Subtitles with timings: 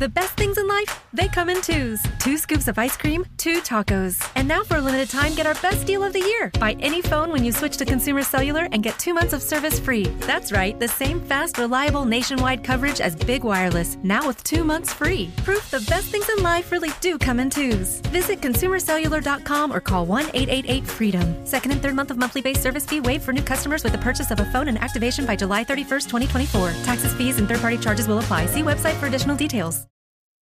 [0.00, 2.02] The best things in life, they come in twos.
[2.20, 4.26] Two scoops of ice cream, two tacos.
[4.34, 6.50] And now for a limited time, get our best deal of the year.
[6.58, 9.78] Buy any phone when you switch to Consumer Cellular and get two months of service
[9.78, 10.04] free.
[10.20, 14.90] That's right, the same fast, reliable nationwide coverage as Big Wireless, now with two months
[14.90, 15.30] free.
[15.44, 18.00] Proof the best things in life really do come in twos.
[18.08, 21.44] Visit consumercellular.com or call 1 888 freedom.
[21.44, 23.98] Second and third month of monthly base service fee waived for new customers with the
[23.98, 26.70] purchase of a phone and activation by July 31st, 2024.
[26.84, 28.46] Taxes, fees, and third party charges will apply.
[28.46, 29.89] See website for additional details.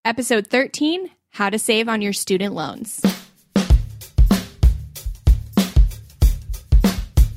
[0.08, 3.02] Episode 13 How to Save on Your Student Loans.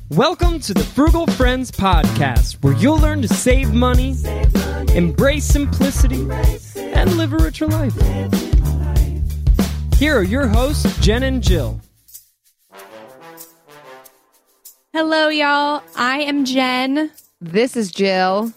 [0.08, 4.14] Welcome to the Frugal Friends Podcast, where you'll learn to save money,
[4.94, 6.26] embrace simplicity,
[6.78, 7.94] and live a richer life.
[9.98, 11.78] Here are your hosts, Jen and Jill.
[14.94, 15.82] Hello, y'all.
[15.94, 18.50] I am Jen, This is Jill.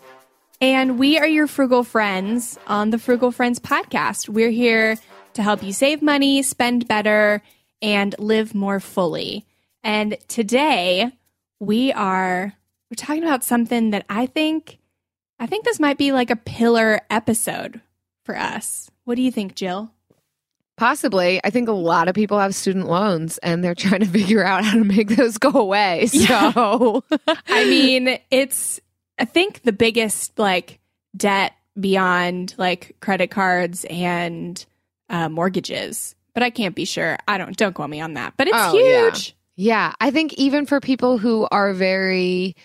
[0.73, 4.27] And we are your frugal friends on the Frugal Friends podcast.
[4.27, 4.97] We're here
[5.33, 7.43] to help you save money, spend better,
[7.83, 9.45] and live more fully.
[9.83, 11.11] And today
[11.59, 12.53] we are
[12.89, 14.79] we're talking about something that I think
[15.37, 17.81] I think this might be like a pillar episode
[18.23, 18.89] for us.
[19.03, 19.91] What do you think, Jill?
[20.77, 21.39] Possibly.
[21.43, 24.65] I think a lot of people have student loans and they're trying to figure out
[24.65, 26.07] how to make those go away.
[26.07, 27.03] So,
[27.47, 28.81] I mean, it's
[29.17, 30.79] I think the biggest like
[31.15, 34.63] debt beyond like credit cards and
[35.09, 37.17] uh, mortgages, but I can't be sure.
[37.27, 39.35] I don't don't quote me on that, but it's Oh, huge.
[39.55, 42.55] yeah, I think even for people who are very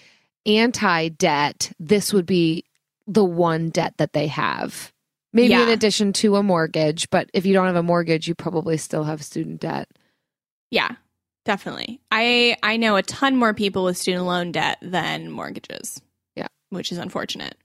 [0.47, 2.65] anti debt, this would be
[3.07, 4.93] the one debt that they have.
[5.33, 8.77] Maybe in addition to a mortgage, but if you don't have a mortgage, you probably
[8.77, 9.89] still have student debt.
[10.73, 10.97] Yeah,
[11.45, 12.01] definitely.
[12.11, 16.01] I I know a ton more people with student loan debt than mortgages.
[16.71, 17.57] Which is unfortunate.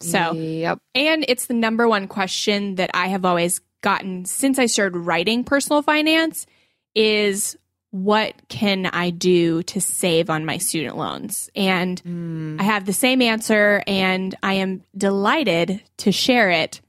[0.00, 0.78] So, yep.
[0.94, 5.42] and it's the number one question that I have always gotten since I started writing
[5.42, 6.46] personal finance
[6.94, 7.56] is
[7.90, 11.50] what can I do to save on my student loans?
[11.56, 12.60] And Mm.
[12.60, 16.80] I have the same answer and I am delighted to share it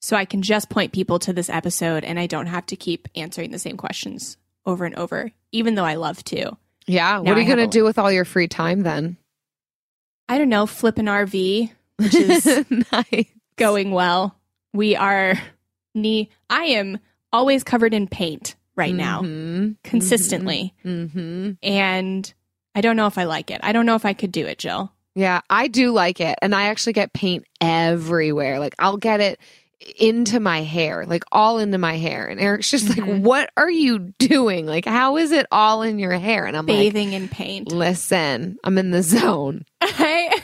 [0.00, 3.08] so I can just point people to this episode and I don't have to keep
[3.14, 6.56] answering the same questions over and over, even though I love to.
[6.86, 7.12] Yeah.
[7.12, 9.16] Now What are you going to do with all your free time then?
[10.30, 13.26] I don't know, flip an RV, which is nice.
[13.56, 14.36] going well.
[14.72, 15.34] We are
[15.94, 16.98] knee I am
[17.32, 19.76] always covered in paint right now, Mhm.
[19.82, 20.72] consistently.
[20.84, 21.52] Mm-hmm.
[21.62, 22.32] And
[22.74, 23.60] I don't know if I like it.
[23.62, 24.92] I don't know if I could do it, Jill.
[25.16, 26.38] Yeah, I do like it.
[26.40, 28.58] And I actually get paint everywhere.
[28.60, 29.40] Like I'll get it
[29.98, 32.26] into my hair, like all into my hair.
[32.26, 33.20] And Eric's just like, Mhm.
[33.22, 34.66] What are you doing?
[34.66, 36.44] Like, how is it all in your hair?
[36.46, 37.72] And I'm Bathing in paint.
[37.72, 39.64] Listen, I'm in the zone.
[39.80, 40.42] I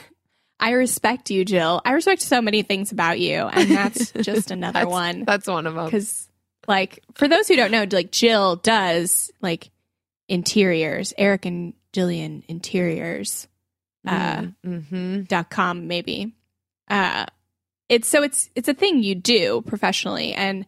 [0.59, 1.83] I respect you, Jill.
[1.85, 5.25] I respect so many things about you, and that's just another That's- one.
[5.27, 5.85] That's one of them.
[5.85, 6.29] Because,
[6.67, 9.71] like, for those who don't know, like Jill does like
[10.29, 11.13] interiors.
[11.19, 13.49] Eric and Jillian interiors.
[14.07, 15.23] Uh, mm-hmm.
[15.23, 16.33] dot com maybe.
[16.89, 17.27] Uh,
[17.89, 20.67] it's so it's it's a thing you do professionally, and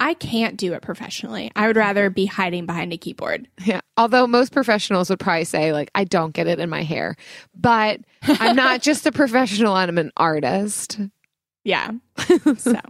[0.00, 1.52] I can't do it professionally.
[1.54, 3.46] I would rather be hiding behind a keyboard.
[3.64, 3.80] Yeah.
[3.98, 7.16] Although most professionals would probably say, like, I don't get it in my hair.
[7.54, 10.98] But I'm not just a professional, I'm an artist.
[11.62, 11.90] Yeah.
[12.56, 12.80] so,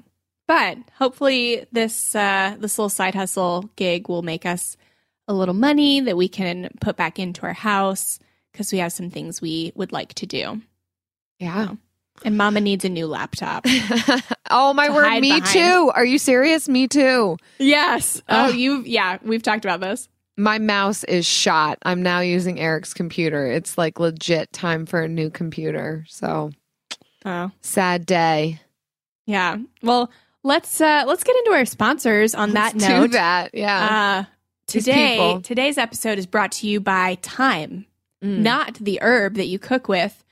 [0.47, 4.77] but hopefully this uh, this little side hustle gig will make us
[5.27, 8.21] a little money that we can put back into our house
[8.53, 10.61] because we have some things we would like to do.
[11.41, 11.75] Yeah.
[12.25, 13.65] And Mama needs a new laptop.
[14.51, 15.47] oh my word, me behind.
[15.47, 15.91] too.
[15.95, 16.69] Are you serious?
[16.69, 17.37] Me too.
[17.59, 18.21] yes.
[18.29, 18.55] Oh, Ugh.
[18.55, 18.83] you.
[18.85, 20.09] Yeah, we've talked about this.
[20.37, 21.79] My mouse is shot.
[21.83, 23.47] I'm now using Eric's computer.
[23.47, 26.05] It's like legit time for a new computer.
[26.09, 26.51] So
[27.25, 28.61] Oh, sad day.
[29.27, 29.59] yeah.
[29.83, 30.11] Well,
[30.43, 33.01] let's uh let's get into our sponsors on that Let's note.
[33.03, 33.51] Do that.
[33.55, 34.25] Yeah.
[34.27, 34.31] Uh,
[34.67, 37.87] today, today's episode is brought to you by Time.
[38.23, 38.39] Mm.
[38.41, 40.23] not the herb that you cook with,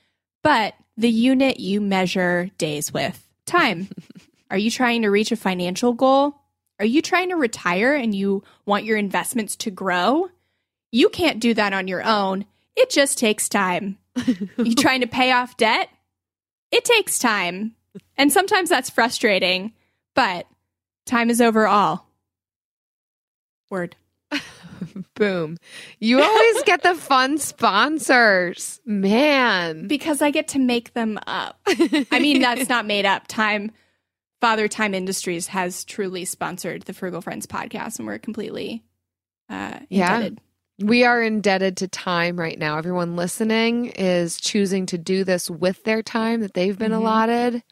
[0.43, 3.25] but the unit you measure days with.
[3.45, 3.87] Time.
[4.51, 6.35] Are you trying to reach a financial goal?
[6.79, 10.29] Are you trying to retire and you want your investments to grow?
[10.91, 12.45] You can't do that on your own.
[12.75, 13.97] It just takes time.
[14.57, 15.89] you trying to pay off debt?
[16.71, 17.75] It takes time.
[18.17, 19.73] And sometimes that's frustrating,
[20.15, 20.47] but
[21.05, 22.07] time is over all.
[23.69, 23.95] Word.
[25.15, 25.57] Boom.
[25.99, 28.79] You always get the fun sponsors.
[28.85, 29.87] Man.
[29.87, 31.59] Because I get to make them up.
[31.67, 33.27] I mean, that's not made up.
[33.27, 33.71] Time
[34.41, 38.83] Father Time Industries has truly sponsored the Frugal Friends podcast, and we're completely
[39.49, 40.15] uh, Yeah.
[40.15, 40.41] indebted.
[40.81, 42.77] We are indebted to time right now.
[42.77, 46.97] Everyone listening is choosing to do this with their time that they've been Mhm.
[46.97, 47.63] allotted.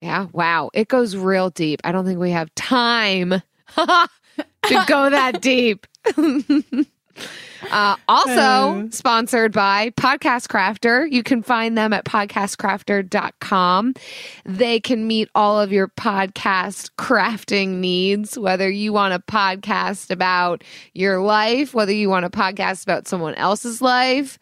[0.00, 0.70] Yeah, wow.
[0.74, 1.80] It goes real deep.
[1.84, 3.40] I don't think we have time
[3.76, 5.86] to go that deep.
[7.70, 8.88] uh, also Oh.
[8.90, 11.10] sponsored by Podcast Crafter.
[11.10, 13.94] You can find them at podcastcrafter.com.
[14.44, 20.64] They can meet all of your podcast crafting needs, whether you want a podcast about
[20.94, 24.38] your life, whether you want a podcast about someone else's life,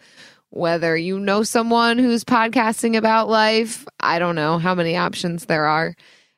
[0.51, 3.87] whether you know someone who's podcasting about life.
[4.01, 5.95] I don't know how many options there are.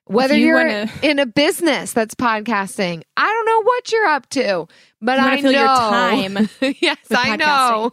[0.07, 4.07] Whether you you are wanna- in a business that's podcasting, I don't know what you're
[4.07, 4.67] up to,
[5.03, 6.49] but I know your time
[6.81, 7.93] yes, I know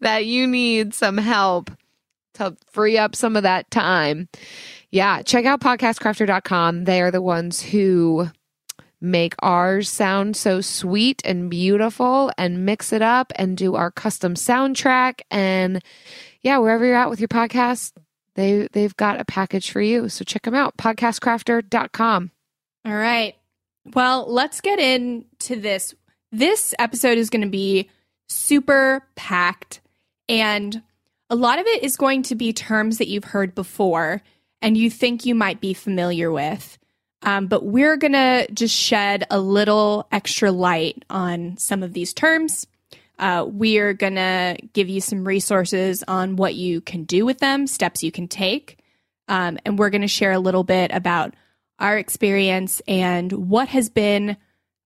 [0.00, 1.70] that you need some help
[2.34, 4.28] to free up some of that time.
[4.90, 6.84] Yeah, check out podcastcrafter.com.
[6.84, 8.28] They are the ones who
[9.00, 14.34] make ours sound so sweet and beautiful and mix it up and do our custom
[14.34, 15.82] soundtrack and
[16.42, 17.92] yeah, wherever you're at with your podcast,
[18.34, 20.08] they they've got a package for you.
[20.08, 22.30] So check them out podcastcrafter.com.
[22.86, 23.34] All right.
[23.94, 25.94] Well, let's get into this.
[26.32, 27.88] This episode is going to be
[28.28, 29.80] super packed,
[30.28, 30.82] and
[31.28, 34.22] a lot of it is going to be terms that you've heard before
[34.62, 36.78] and you think you might be familiar with.
[37.22, 42.14] Um, but we're going to just shed a little extra light on some of these
[42.14, 42.66] terms.
[43.18, 47.66] Uh, we're going to give you some resources on what you can do with them,
[47.66, 48.78] steps you can take.
[49.28, 51.34] Um, and we're going to share a little bit about
[51.78, 54.36] our experience and what has been,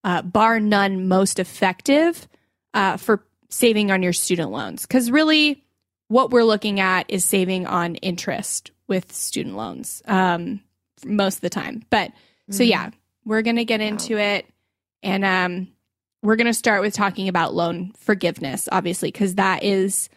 [0.04, 2.28] uh, bar none, most effective
[2.74, 4.82] uh, for saving on your student loans.
[4.82, 5.64] Because really,
[6.08, 10.60] what we're looking at is saving on interest with student loans um,
[11.04, 11.84] most of the time.
[11.90, 12.12] But
[12.50, 12.90] so, yeah,
[13.24, 14.46] we're going to get into it.
[15.02, 15.68] And um,
[16.22, 20.08] we're going to start with talking about loan forgiveness, obviously, because that is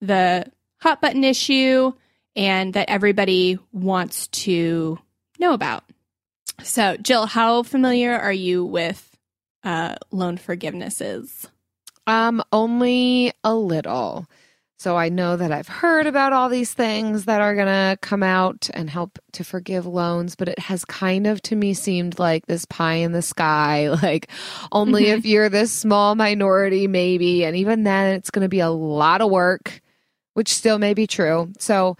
[0.00, 0.50] the
[0.80, 1.92] hot button issue
[2.36, 4.98] and that everybody wants to
[5.38, 5.84] know about.
[6.62, 9.07] So, Jill, how familiar are you with
[9.68, 11.46] uh, loan forgivenesses?
[12.06, 14.26] Um, only a little.
[14.78, 18.22] So I know that I've heard about all these things that are going to come
[18.22, 22.46] out and help to forgive loans, but it has kind of to me seemed like
[22.46, 23.88] this pie in the sky.
[24.02, 24.30] Like
[24.72, 27.44] only if you're this small minority, maybe.
[27.44, 29.82] And even then, it's going to be a lot of work,
[30.32, 31.52] which still may be true.
[31.58, 31.96] So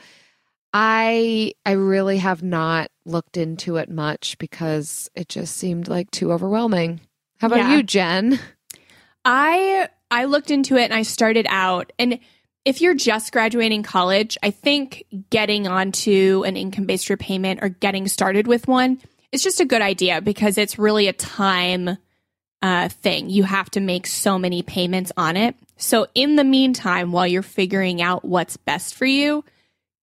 [0.72, 6.32] I I really have not looked into it much because it just seemed like too
[6.32, 7.00] overwhelming.
[7.38, 7.76] How about Yeah.
[7.76, 8.40] you, Jen?
[9.24, 12.18] I I looked into it and I started out and
[12.64, 18.46] if you're just graduating college, I think getting onto an income-based repayment or getting started
[18.46, 19.00] with one
[19.32, 21.96] is just a good idea because it's really a time
[22.60, 23.30] uh, thing.
[23.30, 25.54] You have to make so many payments on it.
[25.76, 29.44] So in the meantime, while you're figuring out what's best for you,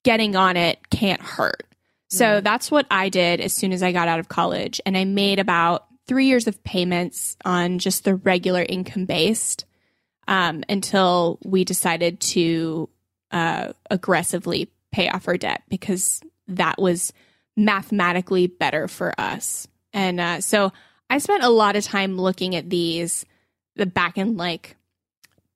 [0.04, 1.64] getting on it can't hurt.
[2.10, 4.80] So that's what I did as soon as I got out of college.
[4.86, 9.65] And I made about three years of payments on just the regular income based
[10.27, 12.89] um, until we decided to
[13.31, 17.12] uh, aggressively pay off our debt because that was
[17.57, 19.67] mathematically better for us.
[19.93, 20.71] And uh, so
[21.09, 23.25] I spent a lot of time looking at these
[23.75, 24.77] the back in like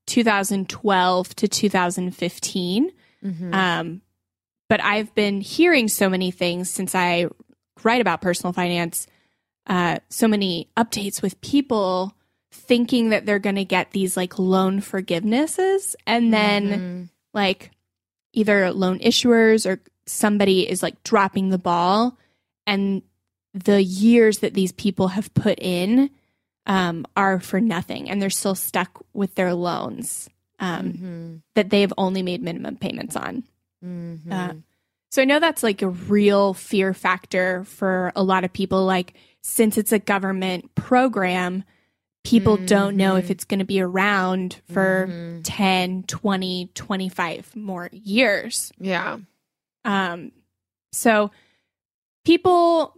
[0.07, 2.91] 2012 to 2015.
[3.53, 4.01] Um,
[4.67, 7.27] but I've been hearing so many things since I
[7.83, 9.07] write about personal finance,
[9.69, 12.15] uh, so many updates with people
[12.51, 15.95] thinking that they're going to get these like loan forgivenesses.
[16.07, 17.71] And then like
[18.33, 22.17] either loan issuers or somebody is like dropping the ball.
[22.65, 23.03] And
[23.53, 26.09] the years that these people have put in
[26.65, 28.09] um, are for nothing.
[28.09, 30.27] And they're still stuck with their loans
[30.59, 30.91] um,
[31.53, 33.43] that they've only made minimum payments on.
[34.31, 34.53] Uh,
[35.11, 38.85] so I know that's like a real fear factor for a lot of people.
[38.85, 41.63] Like, since it's a government program,
[42.23, 48.71] people don't know if it's going to be around for 10, 20, 25 more years.
[48.77, 49.17] Yeah.
[49.85, 50.31] Um,
[50.91, 51.31] so
[52.25, 52.95] people,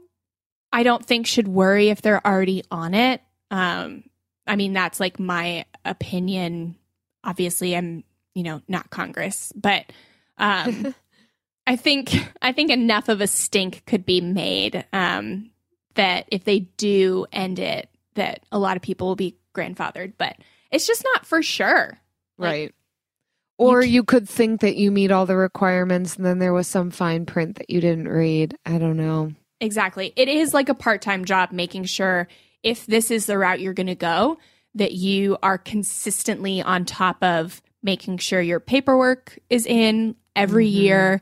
[0.72, 3.22] I don't think should worry if they're already on it.
[3.52, 4.04] Um,
[4.48, 6.76] I mean, that's like my opinion.
[7.24, 9.86] Obviously, I'm, you know, not Congress, but
[10.38, 10.96] um,
[11.68, 15.52] I think I think enough of a stink could be made um,
[15.96, 20.36] that if they do end it, that a lot of people will be grandfathered, but
[20.72, 22.00] it's just not for sure.
[22.38, 22.76] Like, right.
[23.58, 26.90] Or you could think that you meet all the requirements and then there was some
[26.90, 28.58] fine print that you didn't read.
[28.66, 29.34] I don't know.
[29.60, 30.14] Exactly.
[30.16, 32.28] It is like a part time job making sure
[32.64, 34.40] if this is the route you're going to go,
[34.74, 40.74] that you are consistently on top of making sure your paperwork is in every Mhm.
[40.74, 41.22] year.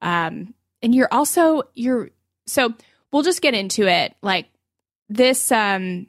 [0.00, 2.10] Um, and you're also, you're,
[2.46, 2.74] so
[3.12, 4.14] we'll just get into it.
[4.22, 4.48] Like
[5.08, 6.06] this, um,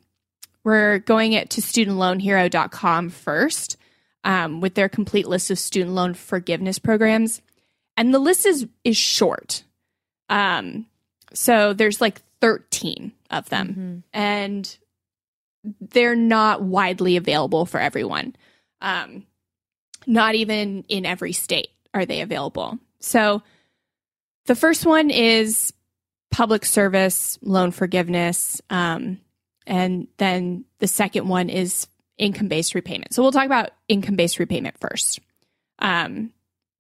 [0.64, 3.78] we're going it to studentloanhero.com first
[4.24, 7.42] um, with their complete list of student loan forgiveness programs.
[7.98, 9.64] And the list is, is short.
[10.30, 10.86] Um,
[11.34, 14.78] so there's like 13 of them, and
[15.80, 18.36] they're not widely available for everyone.
[18.82, 19.26] Um,
[20.08, 22.80] not even in every state are they available.
[23.00, 23.44] So
[24.46, 25.72] the first one is
[26.32, 28.62] public service loan forgiveness.
[28.70, 29.20] Um,
[29.68, 33.14] and then the second one is income based repayment.
[33.14, 35.20] So we'll talk about income based repayment first.
[35.80, 36.32] Um,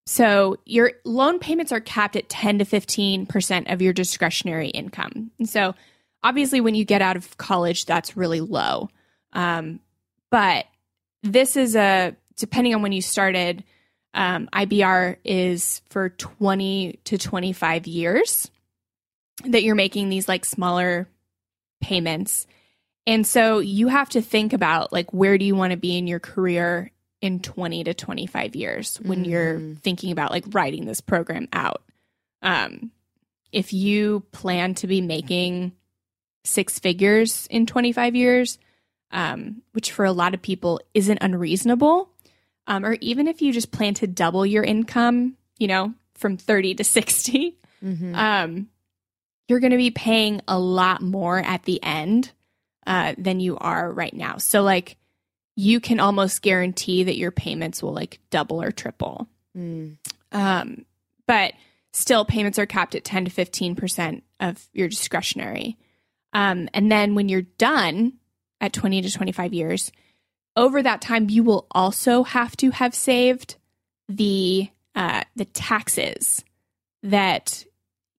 [0.06, 5.32] so your loan payments are capped at 10 to 15% of your discretionary income.
[5.38, 5.76] And so
[6.24, 8.90] obviously when you get out of college, that's really low.
[9.34, 9.80] Um,
[10.30, 10.66] but
[11.24, 13.64] this is a, depending on when you started,
[14.14, 18.50] um, IBR is for 20 to 25 years
[19.46, 21.08] that you're making these like smaller
[21.82, 22.48] payments.
[23.08, 26.08] And so you have to think about like where do you want to be in
[26.08, 29.80] your career in 20 to 25 years when you're Mhm.
[29.80, 31.84] thinking about like writing this program out.
[32.42, 32.92] Um,
[33.52, 35.74] if you plan to be making
[36.44, 38.58] six figures in 25 years,
[39.12, 42.10] um, which for a lot of people isn't unreasonable,
[42.66, 46.74] um, or even if you just plan to double your income, you know, from 30
[46.76, 48.16] to 60, Mhm.
[48.16, 48.70] um,
[49.52, 52.32] you're going to be paying a lot more at the end
[52.88, 54.38] uh, than you are right now.
[54.38, 54.96] So, like,
[55.58, 59.28] you can almost guarantee that your payments will like double or triple.
[59.56, 59.98] Mm.
[60.32, 60.86] Um,
[61.28, 61.52] but
[61.92, 65.78] still, payments are capped at 10 to 15% of your discretionary.
[66.32, 68.14] Um, and then when you're done
[68.62, 69.92] at 20 to 25 years,
[70.56, 73.58] over that time, you will also have to have saved
[74.08, 76.46] the uh, the taxes
[77.04, 77.66] that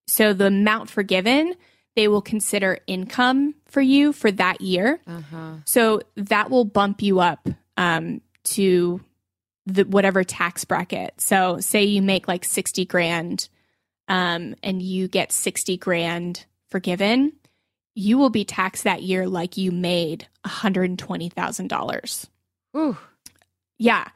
[0.06, 1.54] so the amount forgiven
[1.94, 5.54] they will consider income for you for that year Uh-huh.
[5.66, 9.00] so that will bump you up um, to
[9.66, 11.14] the whatever tax bracket.
[11.20, 13.48] So say you make like 60 grand
[14.08, 17.32] um, and you get 60 grand forgiven,
[17.94, 22.26] you will be taxed that year like you made $120,000.
[22.76, 22.96] Ooh.
[23.78, 24.08] Yeah.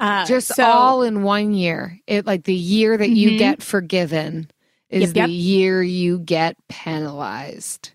[0.00, 2.00] Uh, Just so- all in one year.
[2.06, 3.38] It like the year that you Mhm.
[3.38, 4.50] get forgiven
[4.90, 5.26] is Yep, yep.
[5.28, 7.90] the year you get penalized.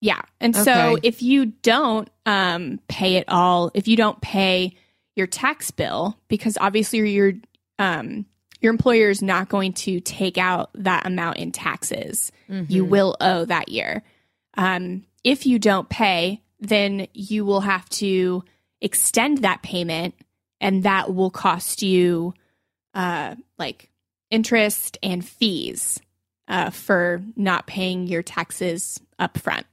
[0.00, 0.20] Yeah.
[0.40, 4.76] And so if you don't um, pay it all, if you don't pay
[5.14, 7.34] your tax bill, because obviously your
[7.78, 8.26] um,
[8.60, 12.88] your employer is not going to take out that amount in taxes, you Mhm.
[12.88, 14.02] will owe that year.
[14.54, 18.44] Um, if you don't pay, then you will have to
[18.80, 20.14] extend that payment,
[20.60, 22.34] and that will cost you
[22.94, 23.88] uh, like
[24.32, 26.00] interest and fees
[26.48, 29.66] uh, for not paying your taxes up front.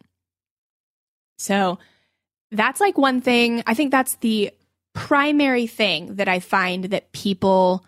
[1.40, 1.80] So
[2.52, 3.64] that's like one thing.
[3.66, 4.52] I think that's the
[4.94, 7.86] primary thing that I find that people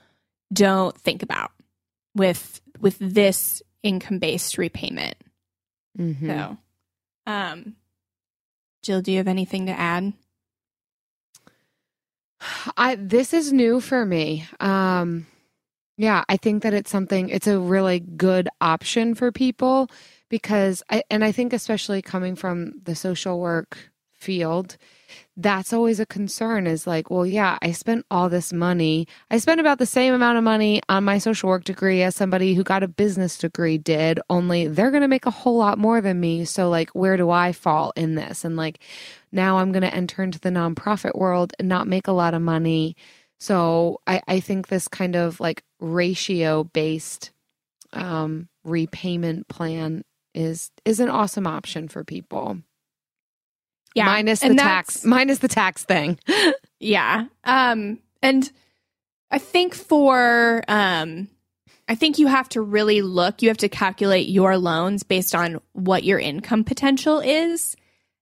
[0.53, 1.51] don't think about
[2.15, 5.15] with with this income based repayment.
[5.99, 6.27] Mhm.
[6.27, 6.57] So,
[7.27, 7.75] um,
[8.83, 10.13] Jill, do you have anything to add?
[12.77, 14.47] I this is new for me.
[14.59, 15.27] Um
[16.01, 19.87] yeah, I think that it's something it's a really good option for people
[20.29, 23.77] because I and I think especially coming from the social work
[24.11, 24.77] field,
[25.37, 29.07] that's always a concern is like, well, yeah, I spent all this money.
[29.29, 32.55] I spent about the same amount of money on my social work degree as somebody
[32.55, 36.01] who got a business degree did, only they're going to make a whole lot more
[36.01, 36.45] than me.
[36.45, 38.43] So like, where do I fall in this?
[38.43, 38.79] And like
[39.31, 42.41] now I'm going to enter into the nonprofit world and not make a lot of
[42.41, 42.95] money.
[43.41, 47.31] So I, I think this kind of like ratio based
[47.91, 50.03] um, repayment plan
[50.35, 52.59] is is an awesome option for people.
[53.95, 56.19] Yeah, minus the tax, minus the tax thing.
[56.83, 57.25] Yeah.
[57.43, 58.51] Um, and
[59.29, 61.27] I think for um,
[61.87, 63.43] I think you have to really look.
[63.43, 67.75] You have to calculate your loans based on what your income potential is,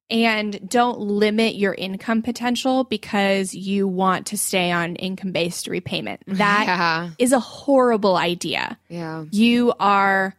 [0.09, 6.21] and don't limit your income potential because you want to stay on income based repayment.
[6.39, 7.37] That is yeah.
[7.37, 8.79] a horrible idea.
[8.87, 9.25] Yeah.
[9.29, 10.35] You are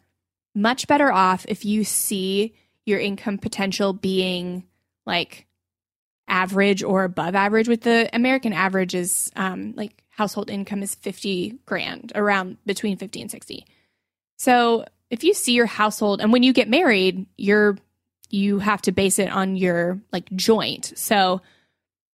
[0.55, 2.55] much better off if you see
[2.87, 4.65] your income potential being
[5.07, 5.47] like
[6.27, 11.59] average or above average with the American average is um, like household income is 50
[11.67, 13.67] grand around between 50 and 60.
[14.39, 17.77] So if you see your household and when you get married, you're
[18.31, 20.93] you have to base it on your like joint.
[20.97, 21.43] So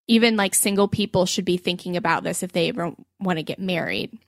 [0.09, 3.59] even like single people should be thinking about this if they ever want to get
[3.59, 4.19] married.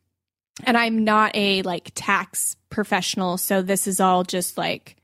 [0.64, 4.96] And I'm not a like tax professional, so this is all just like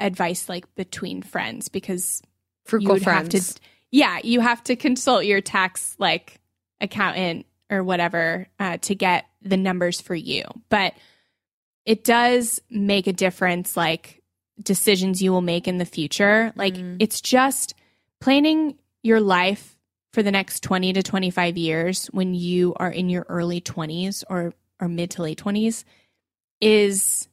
[0.00, 2.22] advice like between friends because
[2.64, 3.34] Frugal you would friends.
[3.34, 6.40] have to yeah you have to consult your tax like
[6.80, 10.94] accountant or whatever uh, to get the numbers for you but
[11.84, 14.17] it does make a difference like
[14.62, 16.96] decisions you will make in the future like mm-hmm.
[16.98, 17.74] it's just
[18.20, 19.76] planning your life
[20.12, 24.52] for the next 20 to 25 years when you are in your early 20s or
[24.80, 25.84] or mid to late 20s
[26.60, 27.28] is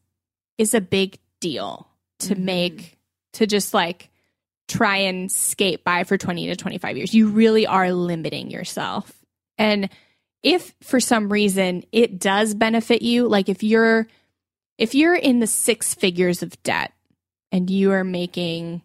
[0.57, 1.87] is a big deal
[2.19, 2.45] to mm-hmm.
[2.45, 2.97] make
[3.33, 4.09] to just like
[4.67, 7.13] try and skate by for 20 to 25 years.
[7.13, 9.11] You really are limiting yourself.
[9.57, 9.89] And
[10.41, 14.07] if for some reason it does benefit you, like if you're
[14.77, 16.93] if you're in the six figures of debt
[17.51, 18.81] and you are making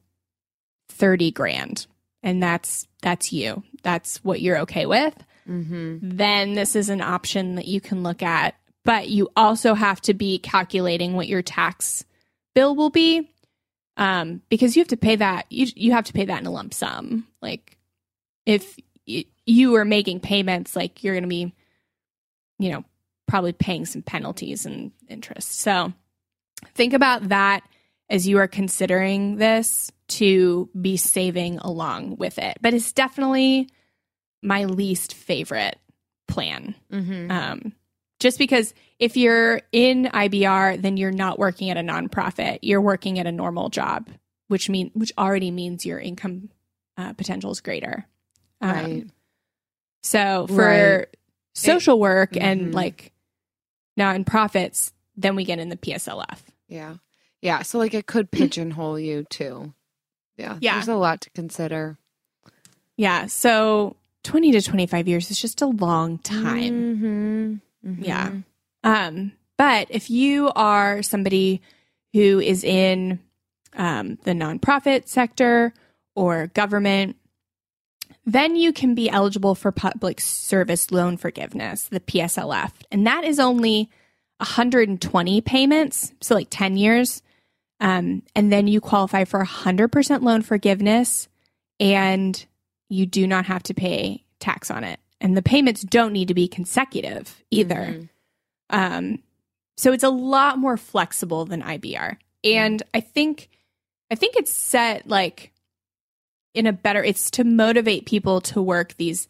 [0.91, 1.87] 30 grand
[2.23, 3.63] and that's that's you.
[3.83, 5.15] That's what you're okay with,
[5.49, 5.99] Mm-hmm.
[6.17, 8.55] then this is an option that you can look at.
[8.85, 12.05] But you also have to be calculating what your tax
[12.55, 13.29] bill will be
[13.97, 15.47] um, because you have to pay that.
[15.51, 17.27] You, you have to pay that in a lump sum.
[17.43, 17.79] Like
[18.47, 18.77] if
[19.09, 21.53] y- you are making payments, like you're going to be,
[22.59, 22.85] you know,
[23.27, 25.61] probably paying some penalties and interest.
[25.61, 25.93] So
[26.75, 27.63] think about that
[28.11, 32.59] as you are considering this to be saving along with it.
[32.61, 33.69] But it's definitely
[34.43, 35.79] my least favorite
[36.29, 36.75] plan.
[36.93, 37.31] Mm-hmm.
[37.31, 37.73] Um,
[38.19, 42.59] just because if you're in IBR, then you're not working at a nonprofit.
[42.61, 44.09] You're working at a normal job,
[44.49, 46.51] which mean which already means your income
[46.99, 48.07] uh, potential is greater.
[48.61, 49.07] Um, Right.
[50.03, 51.07] So for Right.
[51.55, 52.43] social work Mhm.
[52.43, 53.13] and like
[53.99, 56.43] nonprofits, then we get in the PSLF.
[56.69, 56.97] Yeah.
[57.43, 57.63] Yeah.
[57.63, 59.73] So like it could pigeonhole you too.
[60.37, 60.59] Yeah.
[60.61, 60.75] Yeah.
[60.75, 61.99] There's a lot to consider.
[62.97, 63.27] Yeah.
[63.27, 67.61] So 20 to 25 years is just a long time.
[67.83, 68.03] Mm-hmm.
[68.03, 68.33] Yeah.
[68.85, 71.61] Um, but if you are somebody
[72.13, 73.21] who is in
[73.75, 75.73] um, the nonprofit sector
[76.15, 77.17] or government,
[78.27, 82.73] then you can be eligible for public service loan forgiveness, the PSLF.
[82.91, 83.89] And that is only
[84.39, 87.23] 120 payments, so like 10 years.
[87.81, 91.29] Um, and then you qualify for 100% loan forgiveness
[91.79, 92.45] and
[92.89, 95.01] you do not have to pay tax on it.
[95.21, 97.77] And the payments don't need to be consecutive either.
[97.77, 98.09] Mhm.
[98.71, 99.23] Um,
[99.77, 102.19] so it's a lot more flexible than IBR.
[102.45, 103.49] And I think
[104.11, 105.53] I think it's set like
[106.53, 109.27] in a better it's to motivate people to work these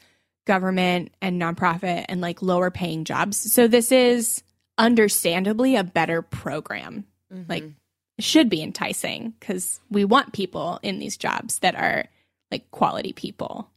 [0.46, 3.36] government and nonprofit and like lower paying jobs.
[3.52, 4.42] So this is
[4.78, 7.04] understandably a better program.
[7.48, 7.72] Like it
[8.20, 12.06] should be enticing cuz we want people in these jobs that are
[12.50, 13.70] like quality people.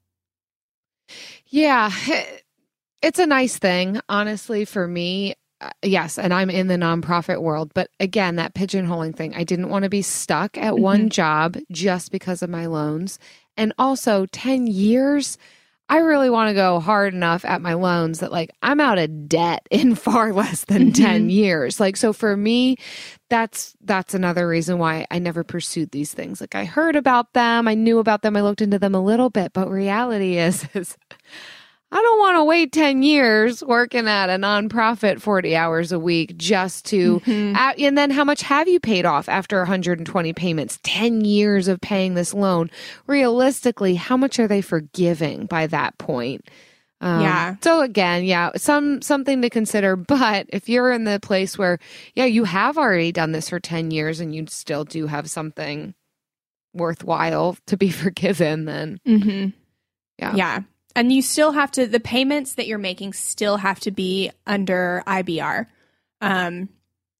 [1.47, 1.91] Yeah,
[3.01, 5.35] it's a nice thing, honestly, for me.
[5.61, 9.69] Uh, yes, and I'm in the nonprofit world, but again, that pigeonholing thing, I didn't
[9.69, 13.19] want to be stuck at one job just because of my loans.
[13.55, 15.37] And also, 10 years,
[15.89, 19.27] I really want to go hard enough at my loans that, like, I'm out of
[19.27, 21.03] debt in far less than mm-hmm.
[21.03, 21.79] 10 years.
[21.79, 22.77] Like, so for me,
[23.29, 26.39] that's that's another reason why I never pursued these things.
[26.39, 29.31] Like I heard about them, I knew about them, I looked into them a little
[29.31, 30.95] bit, but reality is is
[31.95, 36.35] I don't want to wait 10 years working at a nonprofit 40 hours a week
[36.37, 37.21] just to
[37.55, 40.79] uh, and then how much have you paid off after 120 payments?
[40.81, 42.71] 10 years of paying this loan.
[43.05, 46.49] Realistically, how much are they forgiving by that point?
[46.99, 47.55] Um, Yeah.
[47.61, 49.95] So again, yeah, some something to consider.
[49.95, 51.77] But if you're in the place where,
[52.15, 55.93] yeah, you have already done this for ten years and you still do have something
[56.73, 59.53] worthwhile to be forgiven, then Mhm.
[60.17, 60.59] yeah, Yeah.
[60.95, 65.03] And you still have to, the payments that you're making still have to be under
[65.07, 65.65] IBR.
[66.21, 66.69] Um,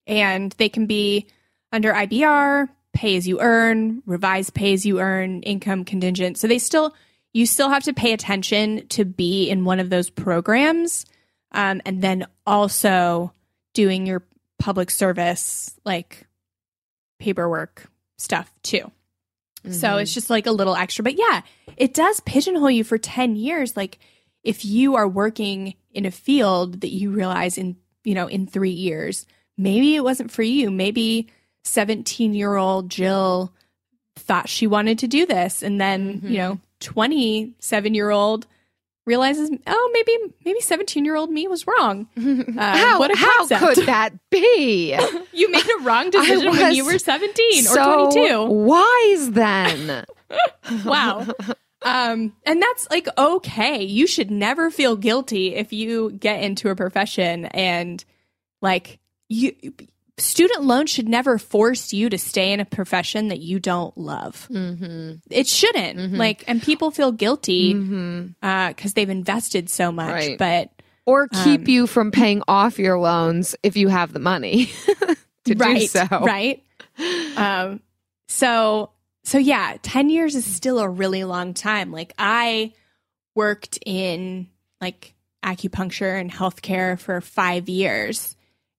[0.05, 1.27] and they can be
[1.71, 6.38] under IBR, pay as you earn, revised pay as you earn, income contingent.
[6.38, 6.95] So they still,
[7.33, 11.05] you still have to pay attention to be in one of those programs.
[11.51, 13.33] Um, and then also
[13.73, 14.23] doing your
[14.59, 16.27] public service, like
[17.19, 18.91] paperwork stuff too.
[19.71, 21.04] So it's just like a little extra.
[21.04, 21.41] But yeah,
[21.78, 23.78] it does pigeonhole you for 10 years.
[23.78, 23.99] Like
[24.43, 28.71] if you are working in a field that you realize in, you know, in three
[28.71, 29.26] years,
[29.58, 30.69] maybe it wasn't for you.
[30.69, 31.30] Maybe
[31.63, 33.54] 17 year old Jill
[34.15, 35.63] thought she wanted to do this.
[35.63, 36.34] And then, you mm-hmm.
[36.34, 38.45] know, 27 year old
[39.06, 42.08] realizes, oh, maybe, maybe 17 year old me was wrong.
[42.18, 44.98] Uh, How, what a how could that be?
[45.34, 48.46] you made a wrong decision when you were 17 or 22.
[48.46, 50.06] wise then.
[50.86, 51.26] wow.
[51.82, 53.84] Um, and that's like okay.
[53.84, 58.04] You should never feel guilty if you get into a profession and
[58.62, 59.54] like you
[60.17, 64.47] student loans should never force you to stay in a profession that you don't love.
[64.52, 65.13] mm-hmm.
[65.30, 66.13] It shouldn't.
[66.13, 70.12] Like and people feel guilty because they've invested so much.
[70.12, 70.38] Right.
[70.38, 70.69] But
[71.06, 74.71] Or keep Um, you from paying off your loans if you have the money
[75.45, 76.06] to right, do so.
[76.12, 76.63] Right.
[77.36, 77.82] Um,
[78.28, 78.91] so
[79.23, 81.91] so yeah, ten years is still a really long time.
[81.91, 82.73] Like I
[83.36, 84.47] worked in
[84.80, 88.36] like acupuncture and healthcare for five years,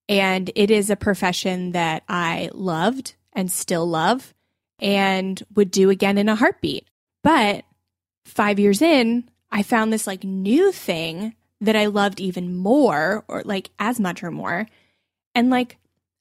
[0.09, 4.35] and it is a profession that I loved and still love,
[4.79, 6.87] and would do again in a heartbeat.
[7.23, 7.65] But
[8.27, 13.43] five years in, I found this like new thing that I loved even more, or
[13.45, 14.67] like as much or more,
[15.35, 15.79] and like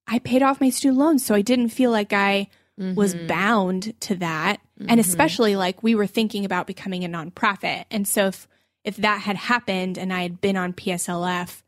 [0.07, 3.27] I paid off my student loans, so I didn't feel like I was mm-hmm.
[3.27, 4.59] bound to that.
[4.79, 4.99] And mm-hmm.
[4.99, 7.85] especially like we were thinking about becoming a nonprofit.
[7.91, 8.47] And so if
[8.83, 11.61] if that had happened and I had been on PSLF,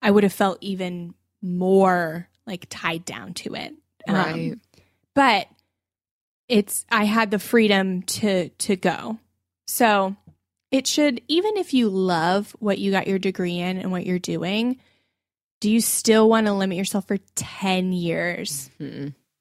[0.00, 3.74] I would have felt even more like tied down to it.
[4.08, 4.54] Um, Right.
[5.14, 5.48] but
[6.48, 9.18] it's I had the freedom to to go.
[9.66, 10.16] So
[10.70, 14.18] it should even if you love what you got your degree in and what you're
[14.18, 14.78] doing,
[15.60, 18.70] do you still want to limit yourself for 10 years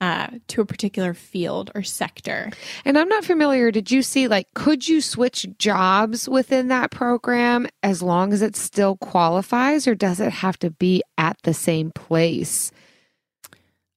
[0.04, 2.50] uh, to a particular field or sector?
[2.86, 3.72] And I'm not familiar.
[3.72, 8.56] Did you see, like, could you switch jobs within that program as long as it
[8.56, 12.72] still qualifies, or does it have to be at the same place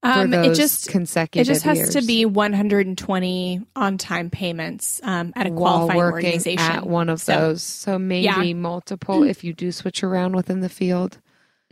[0.02, 1.48] Um, it just consecutive.
[1.48, 1.94] it just has years?
[1.94, 6.60] to be 120 on-time payments um, at a while qualifying working organization.
[6.60, 7.62] at one of So- those.
[7.64, 8.52] So maybe Yeah.
[8.54, 11.18] multiple if you do switch around within the field.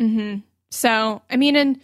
[0.01, 0.37] hmm
[0.73, 1.79] So, I mean, and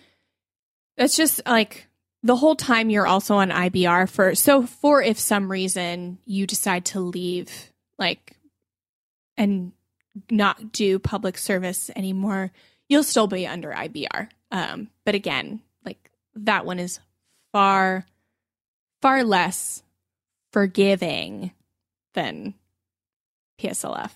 [0.97, 1.87] it's just like
[2.23, 6.85] the whole time you're also on IBR for, so for if some reason you decide
[6.87, 8.37] to leave, like,
[9.37, 9.73] and
[10.31, 12.53] not do public service anymore,
[12.89, 14.29] you'll still be under IBR.
[14.51, 17.01] Um, but again, like that one is
[17.53, 18.05] far,
[19.01, 19.83] far less
[20.53, 21.53] forgiving
[22.15, 22.55] than
[23.61, 24.11] PSLF.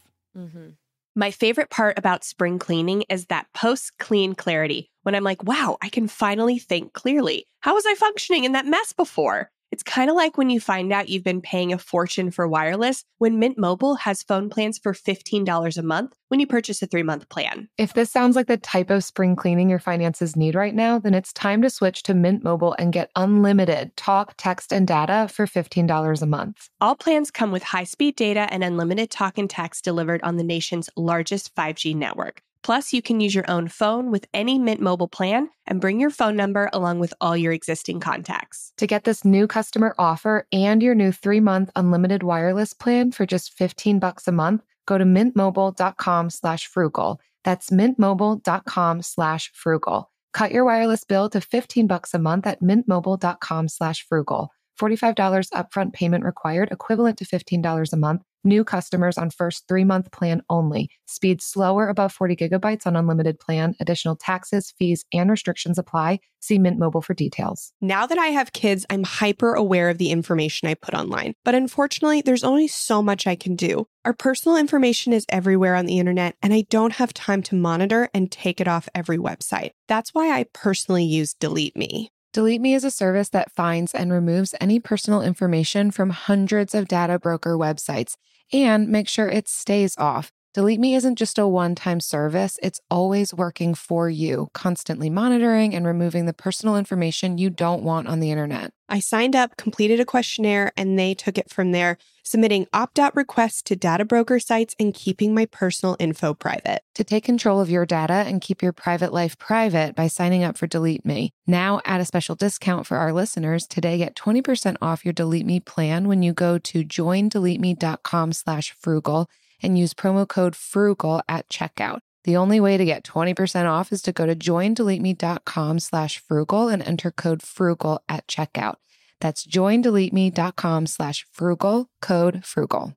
[1.15, 5.79] My favorite part about spring cleaning is that post clean clarity when I'm like, wow,
[5.81, 7.47] I can finally think clearly.
[7.61, 9.51] How was I functioning in that mess before?
[9.75, 13.03] It's kind of like when you find out you've been paying a fortune for wireless
[13.19, 17.03] when Mint Mobile has phone plans for $15 a month when you purchase a three
[17.03, 17.69] month plan.
[17.77, 21.13] If this sounds like the type of spring cleaning your finances need right now, then
[21.13, 25.45] it's time to switch to Mint Mobile and get unlimited talk, text, and data for
[25.45, 26.69] $15 a month.
[26.81, 30.45] All plans come with high speed data and unlimited talk and text delivered on the
[30.45, 32.43] nation's largest 5G network.
[32.65, 36.09] Plus, you can use your own phone with any Mint Mobile plan and bring your
[36.09, 38.73] phone number along with all your existing contacts.
[38.79, 43.53] To get this new customer offer and your new three-month unlimited wireless plan for just
[43.53, 47.21] 15 bucks a month, go to mintmobile.com slash frugal.
[47.45, 50.11] That's mintmobile.com slash frugal.
[50.33, 54.49] Cut your wireless bill to 15 bucks a month at mintmobile.com slash frugal.
[54.81, 58.23] $45 upfront payment required, equivalent to $15 a month.
[58.47, 60.91] New customers on first three month plan only.
[61.07, 63.75] Speed slower above 40 gigabytes on unlimited plan.
[63.81, 66.21] Additional taxes, fees, and restrictions apply.
[66.41, 67.73] See Mint Mobile for details.
[67.81, 71.33] Now that I have kids, I'm hyper aware of the information I put online.
[71.43, 73.87] But unfortunately, there's only so much I can do.
[74.05, 78.11] Our personal information is everywhere on the internet, and I don't have time to monitor
[78.13, 79.71] and take it off every website.
[79.89, 82.11] That's why I personally use Delete Me.
[82.35, 86.89] Delete Me is a service that finds and removes any personal information from hundreds of
[86.89, 88.17] data broker websites
[88.55, 90.33] and make sure it stays off.
[90.55, 95.75] Delete Me isn't just a one time service, it's always working for you, constantly monitoring
[95.75, 98.73] and removing the personal information you don't want on the internet.
[98.89, 103.17] I signed up, completed a questionnaire, and they took it from there, submitting opt out
[103.17, 106.83] requests to data broker sites and keeping my personal info private.
[106.95, 110.57] To take control of your data and keep your private life private by signing up
[110.57, 111.33] for Delete Me.
[111.49, 115.59] Now, at a special discount for our listeners, today get 20% off your Delete Me
[115.59, 119.29] plan when you go to joindeleteme.com slash frugal
[119.65, 122.01] and use promo code FRUGAL at checkout.
[122.25, 126.83] The only way to get 20% off is to go to joindeleteme.com slash frugal and
[126.83, 128.77] enter code FRUGAL at checkout.
[129.21, 132.95] That's joindeleteme.com slash frugal, code frugal.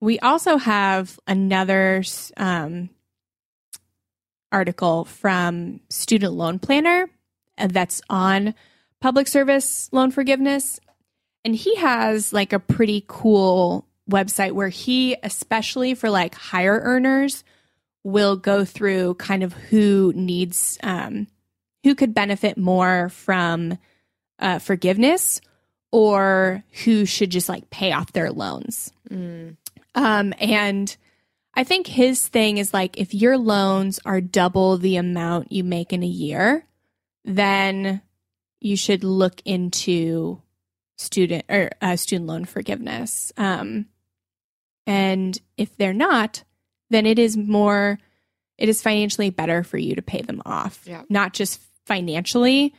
[0.00, 2.02] We also have another
[2.36, 2.90] um,
[4.50, 7.08] article from Student Loan Planner
[7.56, 8.54] uh, that's on
[9.00, 10.80] public service loan forgiveness.
[11.44, 17.44] And he has like a pretty cool website where he, especially for like higher earners,
[18.04, 21.26] will go through kind of who needs, um,
[21.84, 23.78] who could benefit more from
[24.38, 25.40] uh, forgiveness
[25.90, 28.92] or who should just like pay off their loans.
[29.10, 29.56] Mm.
[29.94, 30.96] Um, and
[31.54, 35.92] I think his thing is like if your loans are double the amount you make
[35.92, 36.66] in a year,
[37.24, 38.00] then
[38.60, 40.40] you should look into
[40.96, 43.32] student or uh, student loan forgiveness.
[43.36, 43.86] Um,
[44.86, 46.44] and if they're not,
[46.90, 47.98] then it is more,
[48.58, 50.82] it is financially better for you to pay them off.
[50.86, 51.02] Yeah.
[51.08, 52.74] Not just financially,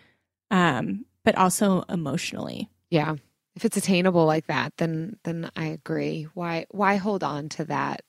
[0.51, 2.69] um, but also emotionally.
[2.89, 3.15] Yeah.
[3.55, 6.27] If it's attainable like that, then then I agree.
[6.33, 8.01] Why why hold on to that?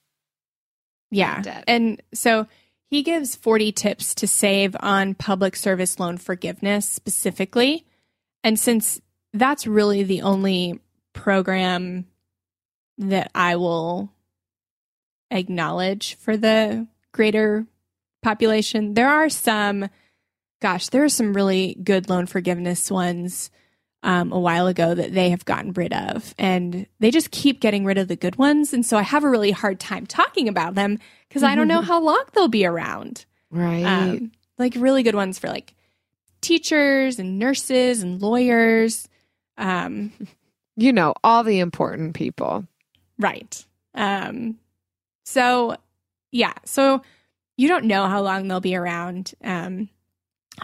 [1.10, 1.42] Yeah.
[1.42, 1.64] debt.
[1.66, 2.46] And so
[2.90, 7.86] he gives 40 tips to save on public service loan forgiveness specifically.
[8.42, 9.00] And since
[9.32, 10.80] that's really the only
[11.12, 12.06] program
[12.98, 14.10] that I will
[15.30, 17.66] acknowledge for the greater
[18.22, 19.88] population, there are some,
[20.60, 23.50] gosh, there are some really good loan forgiveness ones
[24.02, 26.34] um, a while ago that they have gotten rid of.
[26.38, 28.72] And they just keep getting rid of the good ones.
[28.72, 31.80] And so I have a really hard time talking about them because I don't know
[31.80, 33.24] how long they'll be around.
[33.50, 33.84] Right.
[33.84, 35.74] Um, like really good ones for like
[36.42, 39.08] teachers and nurses and lawyers.
[39.56, 40.12] Um,
[40.76, 42.66] you know, all the important people.
[43.18, 43.64] Right.
[43.94, 44.58] Um,
[45.24, 45.76] so
[46.30, 47.02] yeah, so
[47.56, 49.34] you don't know how long they'll be around.
[49.42, 49.88] Um,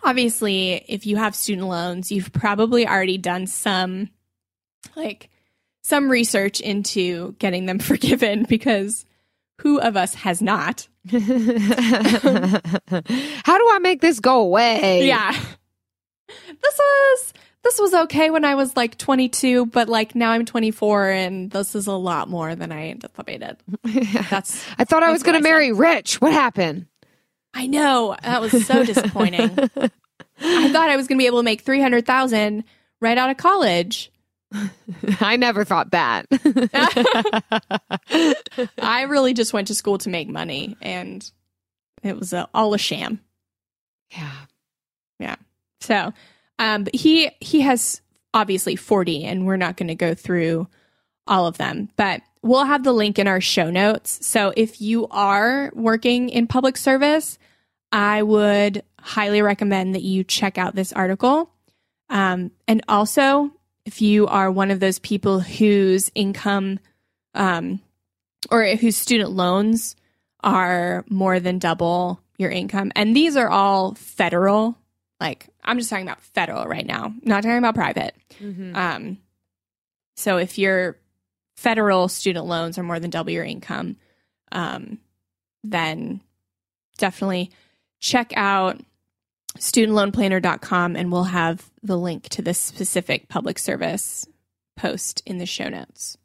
[0.02, 4.10] obviously, if you have student loans, you've probably already done some
[4.96, 5.30] like
[5.82, 9.04] some research into getting them forgiven because
[9.60, 10.88] who of us has not?
[11.10, 11.20] How do
[12.92, 15.06] I make this go away?
[15.06, 15.38] Yeah.
[16.62, 21.10] This was this was okay when I was like 22, but like now I'm 24
[21.10, 23.56] and this is a lot more than I anticipated.
[24.30, 26.20] That's I thought I was going to marry rich.
[26.20, 26.86] What happened?
[27.52, 28.16] I know.
[28.22, 29.50] That was so disappointing.
[30.40, 32.64] I thought I was going to be able to make 300,000
[33.00, 34.10] right out of college.
[35.20, 36.26] I never thought that.
[38.78, 41.30] I really just went to school to make money and
[42.02, 43.20] it was a, all a sham.
[44.10, 44.32] yeah.
[45.18, 45.36] Yeah.
[45.82, 46.14] So,
[46.60, 48.02] um, but he he has
[48.34, 50.68] obviously 40 and we're not going to go through
[51.26, 54.24] all of them, but we'll have the link in our show notes.
[54.24, 57.38] So if you are working in public service,
[57.90, 61.50] I would highly recommend that you check out this article.
[62.08, 63.50] Um, and also,
[63.84, 66.78] if you are one of those people whose income
[67.34, 67.80] um,
[68.50, 69.96] or whose student loans
[70.42, 74.76] are more than double your income, and these are all federal,
[75.20, 78.14] like I'm just talking about federal right now, not talking about private.
[78.40, 78.74] Mm-hmm.
[78.74, 79.18] Um,
[80.16, 80.96] so if your
[81.56, 83.96] federal student loans are more than double your income,
[84.50, 84.98] um,
[85.62, 86.20] then
[86.98, 87.52] definitely
[88.00, 88.80] check out
[89.58, 94.26] studentloanplanner.com and we'll have the link to this specific public service
[94.76, 96.18] post in the show notes.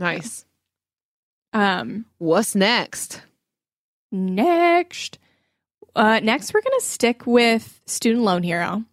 [0.00, 0.44] Nice.
[1.52, 3.22] Um, What's next?
[4.10, 5.18] next,
[5.96, 8.84] uh, next we're going to stick with Student Loan Hero,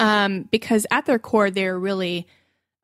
[0.00, 2.26] um, because at their core they're really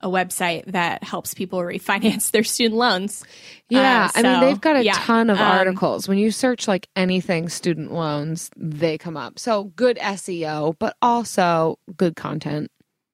[0.01, 3.25] a website that helps people refinance their student loans.
[3.71, 6.07] Yeah, Uh, I mean they've got a yeah, ton of um, articles.
[6.09, 9.39] When you search like anything student loans, they come up.
[9.39, 12.71] So good SEO, but also good content.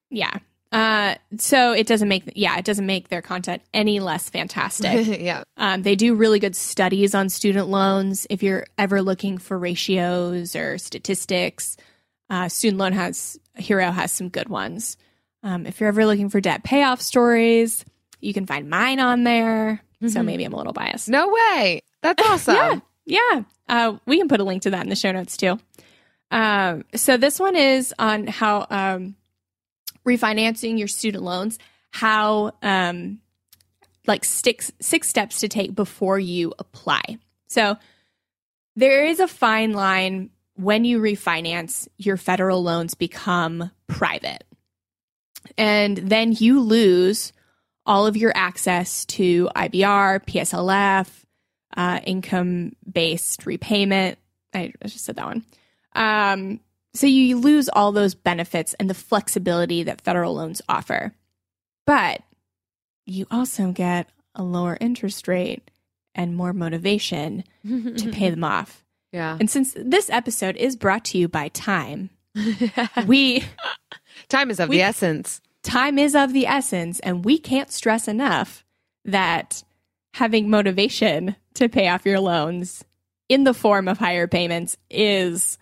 [0.09, 0.37] Yeah.
[0.71, 5.19] Uh, so it doesn't make yeah it doesn't make their content any less fantastic.
[5.21, 5.43] yeah.
[5.57, 8.25] Um, they do really good studies on student loans.
[8.29, 11.75] If you're ever looking for ratios or statistics,
[12.29, 14.95] uh, Student Loan has Hero has some good ones.
[15.43, 17.83] Um, if you're ever looking for debt payoff stories,
[18.21, 19.81] you can find mine on there.
[20.07, 20.25] So Mhm.
[20.25, 21.09] maybe I'm a little biased.
[21.09, 21.81] No way.
[22.01, 22.55] That's awesome.
[23.05, 23.41] Yeah, yeah.
[23.67, 25.59] Uh, we can put a link to that in the show notes too.
[26.31, 29.15] Um, so this one is on how um,
[30.05, 31.59] refinancing your student loans,
[31.91, 33.19] how um,
[34.07, 37.17] like six six steps to take before you apply.
[37.47, 37.77] So
[38.75, 44.43] there is a fine line when you refinance, your federal loans become private.
[45.57, 47.33] And then you lose
[47.85, 51.09] all of your access to IBR, PSLF,
[51.75, 54.19] uh, income based repayment.
[54.53, 55.45] I just said that one.
[55.95, 56.59] Um,
[56.93, 61.13] so you lose all those benefits and the flexibility that federal loans offer.
[61.87, 62.21] But
[63.05, 65.69] you also get a lower interest rate
[66.15, 68.83] and more motivation to pay them off.
[69.11, 69.37] Yeah.
[69.39, 72.09] And since this episode is brought to you by Time,
[73.07, 73.43] we
[74.29, 75.41] Time is of We- the essence.
[75.63, 78.65] time is of the essence and we can't stress enough
[79.05, 79.63] that
[80.13, 82.83] having motivation to pay off your loans
[83.29, 85.57] in the form of higher payments is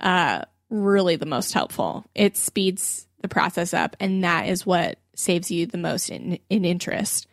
[0.00, 2.04] uh, really the most helpful.
[2.14, 6.64] It speeds the process up, and that is what saves you the most in, in
[6.64, 7.26] interest.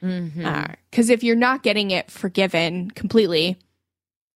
[0.90, 3.58] Because if you're not getting it forgiven completely,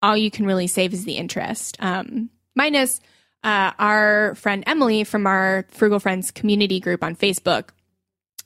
[0.03, 1.77] all you can really save is the interest.
[1.81, 3.01] Um, minus
[3.43, 7.71] uh, our friend Emily from our Frugal Friends community group on Facebook.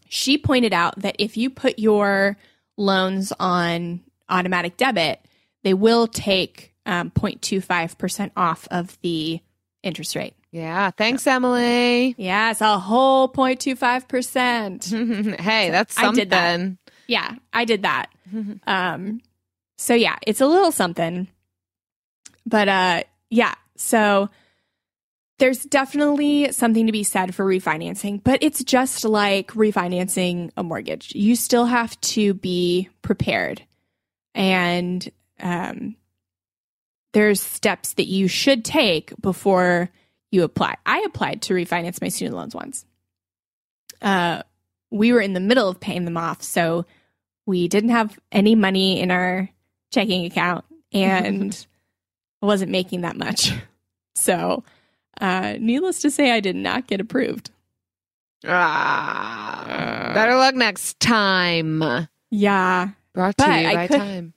[0.09, 2.37] She pointed out that if you put your
[2.77, 5.21] loans on automatic debit,
[5.65, 9.41] they will take um, 0.25% off of the
[9.83, 10.35] interest rate.
[10.53, 10.91] Yeah.
[10.91, 12.15] Thanks, Emily.
[12.19, 15.37] Yes, a whole 0.25%.
[15.41, 16.77] hey, that's I did that.
[17.09, 18.11] yeah, I did that.
[18.67, 19.21] Um,
[19.77, 21.29] so yeah, it's a little something.
[22.47, 24.31] But uh, yeah, so
[25.39, 31.15] there's definitely something to be said for refinancing, but it's just like refinancing a mortgage.
[31.15, 33.63] You still have to be prepared.
[34.35, 35.11] And
[35.41, 35.97] um,
[37.13, 39.91] there's steps that you should take before
[40.33, 40.75] you apply.
[40.85, 42.85] I applied to refinance my student loans once.
[44.01, 44.43] Uh,
[44.91, 46.85] we were in the middle of paying them off, so
[47.47, 49.49] we didn't have any money in our
[49.93, 51.65] checking account and
[52.43, 53.53] wasn't making that much.
[54.15, 54.63] So,
[55.23, 57.51] uh, needless to say, I did not get approved.
[58.47, 61.83] Ah, better luck next time.
[62.31, 62.91] Yeah.
[63.15, 64.35] Brought to But you I by could- time.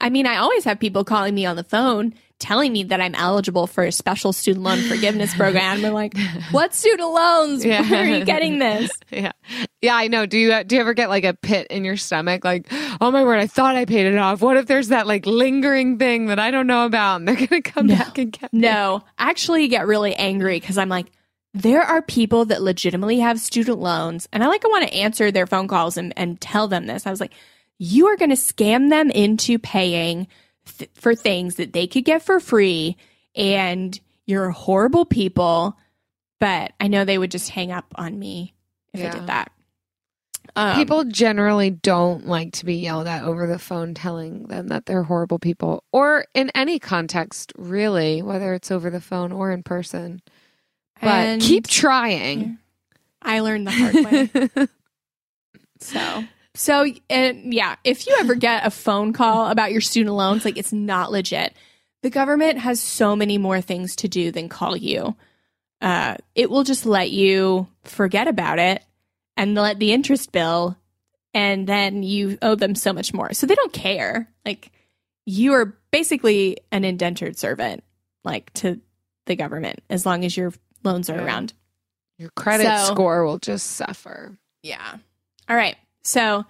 [0.00, 3.14] I mean, I always have people calling me on the phone telling me that I'm
[3.14, 5.84] eligible for a special student loan forgiveness program.
[5.84, 6.16] I'm like,
[6.50, 7.64] what student loans?
[7.64, 7.88] Yeah.
[7.88, 8.90] Where are you getting this?
[9.10, 9.32] Yeah,
[9.82, 10.24] yeah, I know.
[10.26, 12.44] Do you do you ever get like a pit in your stomach?
[12.44, 12.68] Like,
[13.00, 14.40] oh my word, I thought I paid it off.
[14.40, 17.60] What if there's that like lingering thing that I don't know about, and they're gonna
[17.60, 17.96] come No.
[17.96, 18.60] back and get me?
[18.60, 21.06] No, I actually get really angry because I'm like,
[21.54, 25.32] there are people that legitimately have student loans, and I like I want to answer
[25.32, 27.04] their phone calls and, and tell them this.
[27.04, 27.32] I was like,
[27.78, 30.28] you are going to scam them into paying
[30.78, 32.96] th- for things that they could get for free,
[33.34, 35.76] and you're horrible people.
[36.38, 38.54] But I know they would just hang up on me
[38.94, 39.52] if I did that.
[40.56, 44.86] Um, People generally don't like to be yelled at over the phone telling them that
[44.86, 49.62] they're horrible people, or in any context, really, whether it's over the phone or in
[49.62, 50.22] person.
[51.00, 52.58] But keep trying.
[53.22, 53.94] I learned the hard
[54.58, 54.68] way.
[55.82, 60.44] So, so, and yeah, if you ever get a phone call about your student loans,
[60.44, 61.54] like it's not legit.
[62.02, 65.14] The government has so many more things to do than call you.
[65.80, 68.82] Uh, it will just let you forget about it
[69.36, 70.76] and let the interest bill,
[71.32, 73.32] and then you owe them so much more.
[73.32, 74.28] So they don't care.
[74.44, 74.72] Like
[75.26, 77.84] you are basically an indentured servant,
[78.24, 78.80] like to
[79.26, 80.52] the government, as long as your
[80.84, 81.24] loans are Yeah.
[81.24, 81.52] around.
[82.18, 84.36] Your credit So- score will just suffer.
[84.62, 84.96] Yeah.
[85.48, 85.76] All right.
[86.02, 86.44] So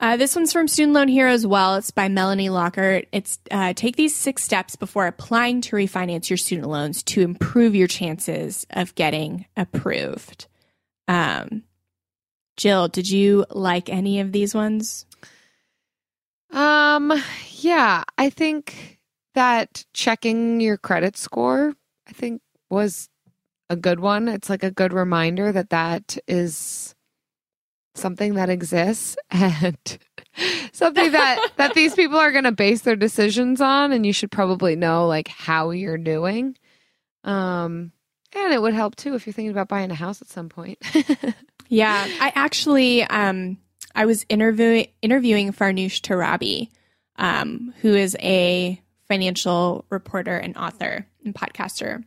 [0.00, 1.74] uh, this one's from Student Loan Hero as well.
[1.76, 3.06] It's by Melanie Lockhart.
[3.10, 7.74] It's uh, take these six steps before applying to refinance your student loans to improve
[7.74, 10.46] your chances of getting approved.
[11.08, 11.64] Um,
[12.56, 15.06] Jill, did you like any of these ones?
[16.50, 17.12] Um,
[17.50, 18.98] yeah, I think
[19.34, 21.74] that checking your credit score,
[22.08, 23.08] I think, was
[23.68, 24.28] a good one.
[24.28, 26.94] It's like a good reminder that that is
[27.98, 29.76] something that exists and
[30.72, 34.30] something that that these people are going to base their decisions on and you should
[34.30, 36.56] probably know like how you're doing.
[37.24, 37.92] Um
[38.34, 40.78] and it would help too if you're thinking about buying a house at some point.
[41.68, 43.58] Yeah, I actually um
[43.94, 46.70] I was interviewing interviewing Farnoosh Torabi,
[47.16, 52.04] um, who is a financial reporter and author and podcaster.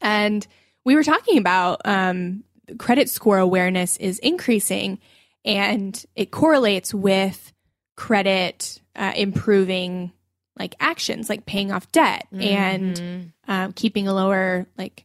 [0.00, 0.46] And
[0.84, 2.44] we were talking about um
[2.78, 4.98] credit score awareness is increasing
[5.44, 7.52] and it correlates with
[7.96, 10.12] credit uh, improving
[10.58, 13.32] like actions like paying off debt and Mhm.
[13.48, 15.04] um, keeping a lower like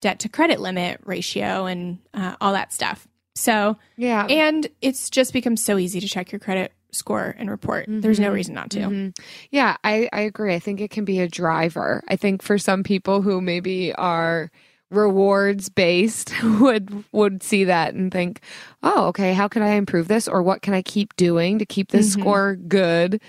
[0.00, 3.06] debt to credit limit ratio and uh, all that stuff.
[3.36, 4.26] So, yeah.
[4.26, 7.84] and it's just become so easy to check your credit score and report.
[7.88, 8.34] There's no Mhm.
[8.34, 8.80] reason not to.
[8.80, 9.16] Mhm.
[9.50, 10.54] Yeah, I, I agree.
[10.54, 12.02] I think it can be a driver.
[12.08, 14.50] I think for some people who maybe are
[14.90, 18.40] rewards based would would see that and think,
[18.82, 21.90] oh, okay, how can I improve this, or what can I keep doing to keep
[21.90, 22.20] this Mhm.
[22.20, 23.20] score good?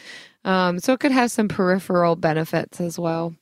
[0.46, 3.36] Um, so it could have some peripheral benefits as well.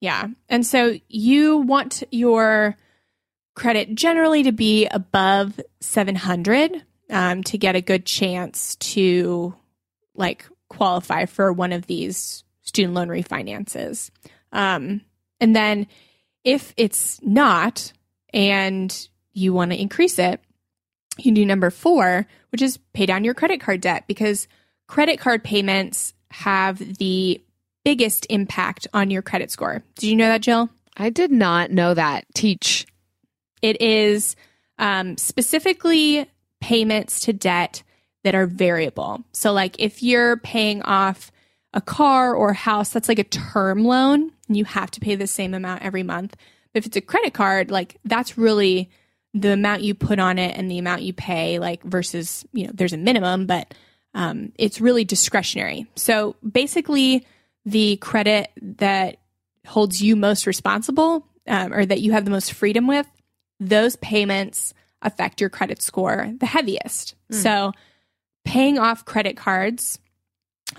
[0.00, 0.28] Yeah.
[0.48, 2.76] And so you want your
[3.54, 9.54] credit generally to be above 700 um, to get a good chance to
[10.14, 14.10] like qualify for one of these student loan refinances.
[14.50, 15.02] Um,
[15.40, 15.86] and then
[16.44, 17.92] if it's not
[18.32, 20.40] and you want to increase it,
[21.16, 24.48] you can do number four, which is pay down your credit card debt because
[24.86, 27.42] credit card payments have the
[27.84, 29.82] biggest impact on your credit score.
[29.96, 30.70] Did you know that, Jill?
[30.96, 32.24] I did not know that.
[32.34, 32.86] Teach.
[33.62, 34.36] It is
[34.78, 36.26] um, specifically
[36.60, 37.82] payments to debt
[38.24, 39.22] that are variable.
[39.32, 41.30] So, like if you're paying off
[41.72, 45.26] a car or a house, that's like a term loan, you have to pay the
[45.26, 46.36] same amount every month.
[46.72, 48.90] But if it's a credit card, like that's really
[49.32, 52.72] the amount you put on it and the amount you pay, like versus, you know,
[52.74, 53.74] there's a minimum, but
[54.14, 55.86] um, it's really discretionary.
[55.96, 57.26] So basically,
[57.66, 59.18] the credit that
[59.66, 63.06] holds you most responsible um, or that you have the most freedom with,
[63.58, 67.14] those payments affect your credit score the heaviest.
[67.32, 67.36] Mm.
[67.36, 67.72] So
[68.44, 69.98] paying off credit cards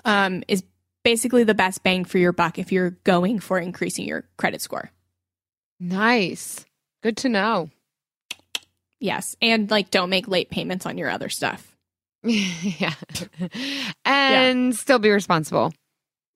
[0.03, 0.63] um, is
[1.05, 4.91] basically the best bang for your buck if you're going for increasing your credit score.
[5.79, 6.65] Nice.
[7.03, 7.69] Good to know.
[8.99, 9.35] Yes.
[9.39, 11.77] And like don't make late payments on your other stuff.
[12.23, 12.95] yeah.
[14.03, 15.71] and still be responsible.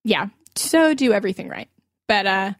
[0.04, 0.28] Yeah.
[0.54, 1.68] So do everything right.
[2.06, 2.52] But uh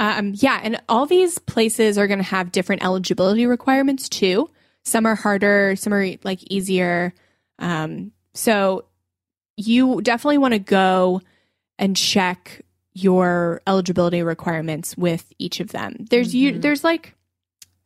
[0.00, 4.50] um yeah, and all these places are going to have different eligibility requirements too.
[4.84, 7.14] Some are harder, some are like easier.
[7.60, 8.86] Um so
[9.56, 11.22] you definitely want to go
[11.78, 12.62] and check
[12.92, 16.06] your eligibility requirements with each of them.
[16.10, 16.62] There's you Mhm.
[16.62, 17.14] there's like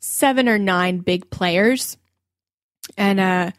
[0.01, 1.97] seven or nine big players.
[2.97, 3.51] And uh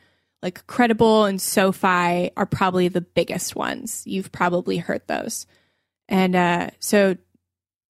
[0.41, 4.01] like Credible and SoFi are probably the biggest ones.
[4.07, 5.45] You've probably heard those.
[6.09, 7.15] And uh, so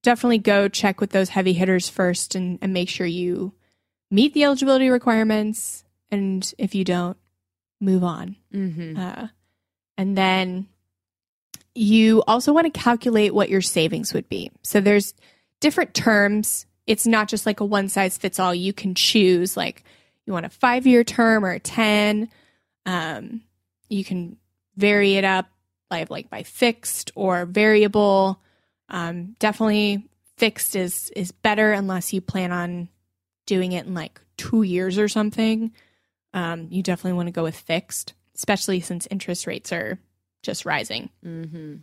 [0.03, 3.53] definitely go check with those heavy hitters first and, and make sure you
[4.11, 5.85] meet the eligibility requirements.
[6.11, 7.15] And if you don't,
[7.79, 8.35] move on.
[8.53, 8.99] Mm-hmm.
[8.99, 9.27] Uh,
[9.97, 10.67] and then
[11.73, 14.51] you also want to calculate what your savings would be.
[14.61, 15.13] So there's
[15.59, 16.65] different terms.
[16.87, 18.53] It's not just like a one size fits all.
[18.53, 19.83] You can choose like
[20.25, 22.29] you want a five year term or a 10.
[22.85, 23.41] Um,
[23.89, 24.37] you can
[24.75, 25.49] vary it up
[25.89, 28.41] like, like by fixed or variable.
[28.89, 32.89] Um, definitely fixed is, is better unless you plan on
[33.45, 35.71] doing it in like two years or something.
[36.33, 39.99] Um, you definitely want to go with fixed, especially since interest rates are
[40.41, 41.09] just rising.
[41.25, 41.75] Mm-hmm.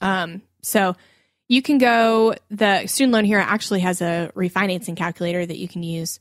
[0.00, 0.96] Um, so
[1.48, 5.82] you can go, the Student Loan Hero actually has a refinancing calculator that you can
[5.82, 6.20] use.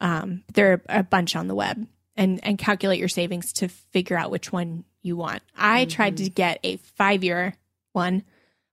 [0.00, 4.16] Um, there are a bunch on the web and, and calculate your savings to figure
[4.16, 5.42] out which one you want.
[5.56, 7.54] I tried to get a five year
[7.92, 8.22] one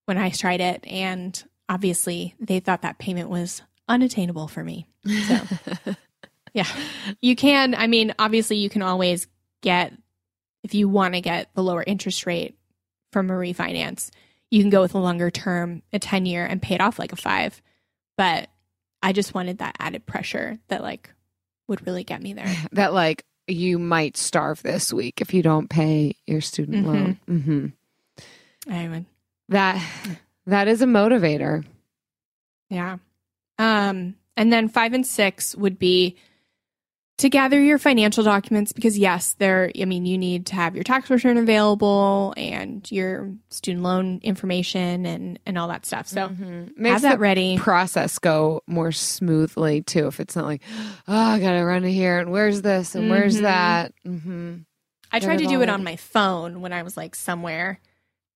[0.06, 4.88] when I tried it, and obviously they thought that payment was unattainable for me.
[5.06, 5.40] So,
[6.54, 6.68] yeah,
[7.22, 7.76] you can.
[7.76, 9.28] I mean, obviously, you can always
[9.62, 9.94] get,
[10.64, 12.56] if you want to get the lower interest rate
[13.12, 14.10] from a refinance,
[14.52, 17.14] you can go with a longer term, a 10 year, and pay it off like
[17.14, 17.62] a five.
[18.18, 18.50] But
[19.02, 21.14] I just wanted that added pressure that, like,
[21.68, 22.54] would really get me there.
[22.74, 26.88] That like you might starve this week if you don't pay your student Mhm.
[26.88, 27.20] loan.
[27.30, 28.72] Mm-hmm.
[28.72, 29.06] I would,
[29.50, 29.84] That
[30.46, 31.64] that is a motivator.
[32.70, 32.98] yeah.
[33.58, 36.16] Um, and then five and six would be
[37.20, 39.72] to gather your financial documents because yes, there.
[39.80, 45.06] I mean, you need to have your tax return available and your student loan information
[45.06, 46.08] and and all that stuff.
[46.08, 46.86] So Mhm.
[46.88, 47.58] have that the ready.
[47.58, 50.08] process go more smoothly too.
[50.08, 50.62] If it's not like,
[51.08, 53.42] oh, I gotta run to here and where's this and where's Mhm.
[53.44, 53.94] that.
[54.06, 54.56] Mm-hmm.
[55.12, 57.80] I tried to do it on my phone when I was like somewhere,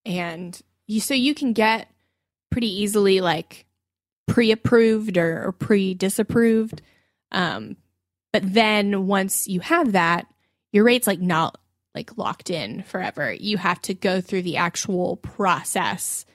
[0.06, 1.88] and you so you can get
[2.52, 3.66] pretty easily like
[4.28, 6.82] pre-approved or, or pre-disapproved.
[7.32, 7.78] Um,
[8.34, 10.28] but then once you have that,
[10.74, 11.58] your rate's like not
[11.96, 13.32] like locked in forever.
[13.32, 16.26] You have to go through the actual process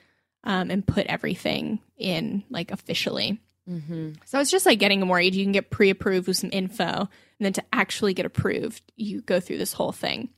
[0.45, 3.39] um, and put everything in like officially.
[3.69, 4.13] Mm-hmm.
[4.25, 5.35] So it's just like getting a mortgage.
[5.35, 9.21] You can get pre approved with some info, and then to actually get approved, you
[9.21, 10.29] go through this whole thing.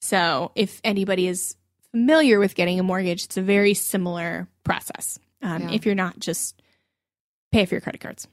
[0.00, 1.56] So if anybody is
[1.92, 5.18] familiar with getting a mortgage, it's a very similar process.
[5.42, 5.72] Um, Yeah.
[5.72, 6.60] If you're not, just
[7.52, 8.26] pay for your credit cards.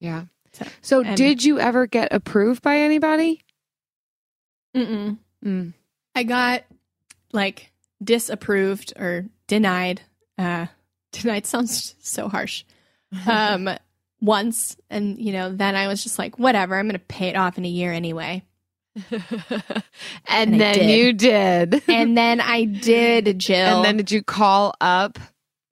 [0.00, 0.24] Yeah.
[0.58, 3.42] So- So, and- did you ever get approved by anybody?
[4.76, 5.18] Mm-mm.
[5.44, 5.72] Mm.
[6.14, 6.64] I got
[7.32, 10.02] like disapproved or denied.
[10.38, 10.66] Uh,
[11.12, 12.64] denied sounds so harsh.
[13.26, 13.68] Um,
[14.20, 16.76] once, and you know, then I was just like, whatever.
[16.76, 18.42] I'm going to pay it off in a year anyway.
[19.10, 19.22] and,
[20.26, 20.90] And then did.
[20.98, 21.82] you did.
[21.88, 23.76] And then I did, Jill.
[23.76, 25.18] And then did you call up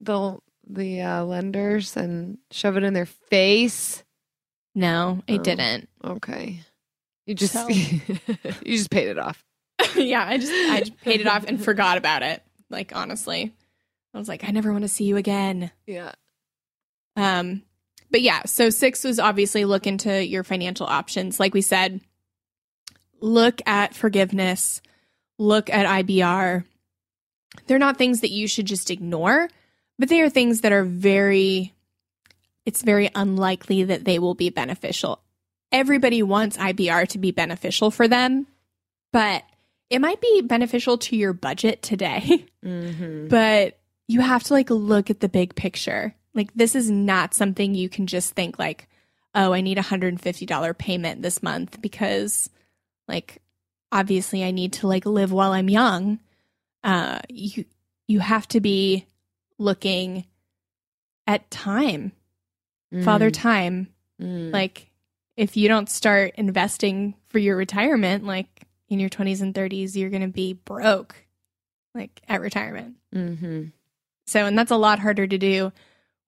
[0.01, 4.04] the the uh, lenders and shove it in their face?
[4.75, 5.39] No, I Oh.
[5.39, 5.89] didn't.
[6.05, 6.61] Okay.
[7.27, 8.01] You just So- you
[8.77, 9.43] just paid it off.
[9.97, 12.43] yeah, I just I just paid it off and forgot about it.
[12.71, 13.53] Like honestly,
[14.13, 15.71] I was like, I never want to see you again.
[15.87, 16.13] Yeah.
[17.17, 17.63] Um,
[18.11, 21.39] but yeah, so six was obviously look into your financial options.
[21.41, 22.01] Like we said,
[23.21, 24.81] look at forgiveness,
[25.39, 26.65] look at IBR.
[27.67, 29.49] They're not things that you should just ignore,
[29.99, 31.73] but they are things that are very,
[32.67, 35.21] it's very unlikely that they will be beneficial.
[35.73, 38.47] Everybody wants IBR to be beneficial for them,
[39.13, 39.43] but
[39.91, 42.47] it might be beneficial to your budget today.
[42.65, 43.29] Mm-hmm.
[43.29, 46.15] but you have to like look at the big picture.
[46.33, 48.89] Like this is not something you can just think like,
[49.35, 52.49] oh, I need a $150 payment this month because
[53.07, 53.43] like
[53.93, 56.21] obviously I need to like live while I'm young.
[56.83, 57.67] Uh you
[58.09, 59.07] you have to be
[59.59, 60.25] looking
[61.27, 62.13] at time,
[63.03, 63.89] father time.
[64.21, 64.53] Mm.
[64.53, 64.91] Like
[65.37, 70.11] if you don't start investing for your retirement, like in your 20s and 30s, you're
[70.11, 71.17] going to be broke
[71.95, 72.97] like at retirement.
[73.15, 73.65] Mm-hmm.
[74.27, 75.73] So, and that's a lot harder to do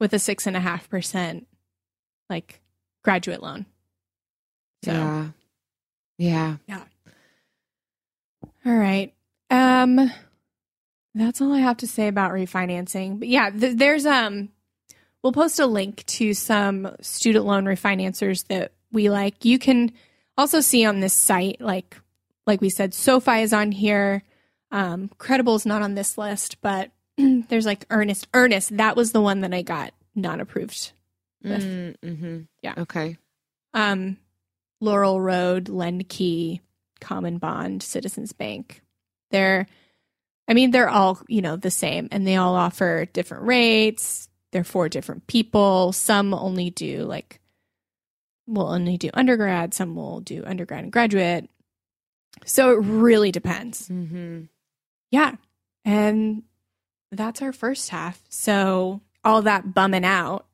[0.01, 1.47] with a six and a half percent
[2.29, 2.61] like
[3.05, 3.67] graduate loan.
[4.85, 4.93] So,
[6.19, 6.57] Yeah.
[6.67, 6.83] Yeah.
[8.65, 9.13] all right.
[9.51, 10.11] Um,
[11.15, 13.19] that's all I have to say about refinancing.
[13.19, 14.51] But yeah, th- there's um,
[15.27, 19.45] we'll post a link to some student loan refinancers that we like.
[19.45, 19.91] You can
[20.39, 21.97] also see on this site, like
[22.47, 24.23] like we said, SoFi is on here.
[24.71, 28.29] Um, Credible's not on this list, but there's like Earnest.
[28.35, 30.93] Earnest, that was the one that I got not approved.
[31.45, 32.43] Mm-hmm.
[32.63, 32.75] Yeah.
[32.79, 33.17] Okay.
[33.75, 34.19] Um,
[34.81, 36.61] Laurel Road, LendKey,
[37.01, 38.81] Common Bond, Citizens Bank.
[39.33, 39.67] They're,
[40.47, 44.29] I mean, they're all, you know, the same and they all offer different rates.
[44.57, 45.93] They're for different people.
[45.93, 47.41] Some only do like,
[48.47, 49.75] will only do undergrad.
[49.75, 51.51] Some will do undergrad and graduate.
[52.47, 53.87] So it really depends.
[53.91, 54.45] Mm-hmm.
[55.11, 55.35] Yeah.
[55.85, 56.45] And
[57.13, 58.23] that's our first half.
[58.31, 60.47] So all that bumming out.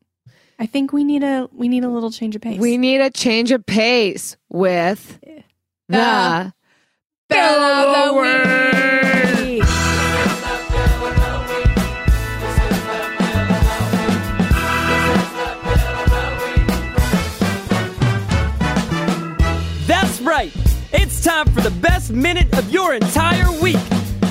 [0.58, 2.58] I think we need a we need a little change of pace.
[2.58, 5.20] We need a change of pace with
[5.88, 6.50] the Uh,
[7.28, 8.16] Bill of
[20.24, 20.52] right.
[20.92, 23.80] It's time for the best minute of your entire week.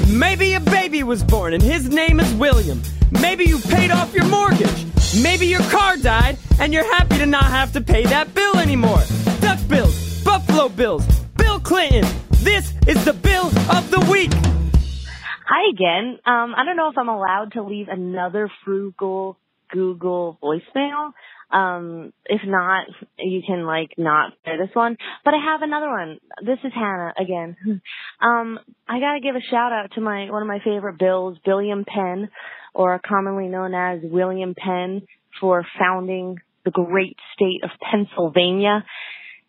[0.08, 2.82] Maybe a baby was born and his name is William.
[3.12, 4.86] Maybe you paid off your mortgage.
[5.22, 9.02] Maybe your car died and you're happy to not have to pay that bill anymore.
[9.42, 11.06] Duck bills, Buffalo Bills,
[11.38, 12.06] Bill Clinton.
[12.44, 14.32] This is the bill of the week.
[14.34, 16.20] Hi again.
[16.26, 19.38] Um, I don't know if I'm allowed to leave another frugal
[19.70, 21.12] Google voicemail.
[21.52, 22.88] Um, if not,
[23.20, 24.98] you can like not play this one.
[25.26, 26.20] But I have another one.
[26.46, 27.58] This is Hannah again.
[28.22, 31.86] um, I gotta give a shout out to my one of my favorite Bills, William
[31.86, 32.30] Penn,
[32.74, 35.02] or commonly known as William Penn,
[35.40, 38.86] for founding the great state of Pennsylvania.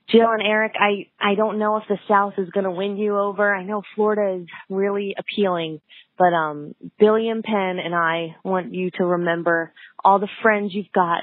[0.09, 3.17] Jill and Eric, I, I don't know if the South is going to win you
[3.17, 3.55] over.
[3.55, 5.81] I know Florida is really appealing,
[6.19, 9.73] but um, Billiam Penn and I want you to remember
[10.05, 11.23] all the friends you've got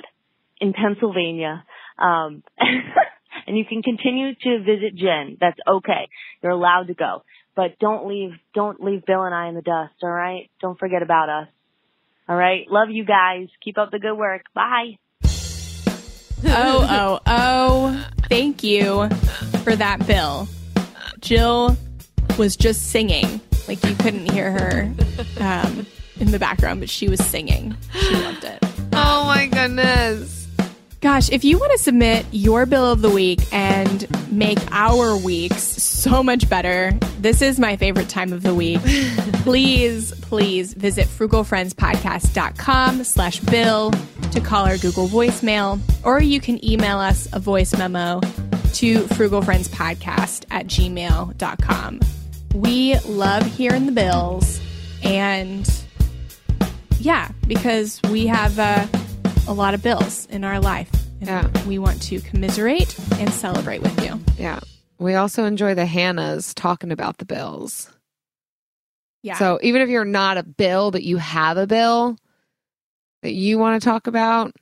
[0.60, 1.64] in Pennsylvania.
[1.98, 2.44] Um,
[3.48, 5.38] and you can continue to visit Jen.
[5.40, 6.08] That's okay.
[6.42, 7.24] You're allowed to go,
[7.56, 9.94] but don't leave, don't leave Bill and I in the dust.
[10.04, 10.50] All right.
[10.62, 11.48] Don't forget about us.
[12.28, 12.66] All right.
[12.70, 13.48] Love you guys.
[13.64, 14.44] Keep up the good work.
[14.54, 14.98] Bye.
[16.46, 18.08] Oh, oh, oh.
[18.30, 19.10] Thank you
[19.64, 20.48] for that, Bill.
[21.20, 21.76] Jill
[22.38, 23.42] was just singing.
[23.68, 24.94] Like you couldn't hear her
[25.40, 25.86] um,
[26.20, 27.76] in the background, but she was singing.
[27.94, 28.60] She loved it.
[28.94, 30.39] Oh my goodness.
[31.02, 35.64] Gosh, if you want to submit your bill of the week and make our weeks
[35.64, 38.82] so much better, this is my favorite time of the week.
[39.44, 43.94] please, please visit frugalfriendspodcast.com slash bill
[44.34, 48.20] to call our Google voicemail, or you can email us a voice memo
[48.74, 52.00] to frugalfriendspodcast at gmail.com.
[52.54, 54.60] We love hearing the bills
[55.02, 55.66] and
[57.00, 58.86] yeah, because we have uh,
[59.48, 60.90] a lot of bills in our life.
[61.22, 61.66] And Yeah.
[61.68, 64.20] We want to commiserate and celebrate with you.
[64.38, 64.60] Yeah.
[65.00, 67.90] We also enjoy the Hannahs talking about the bills.
[69.24, 69.36] Yeah.
[69.36, 72.18] So even if you're not a bill, but you have a bill
[73.22, 74.54] that you want to talk about,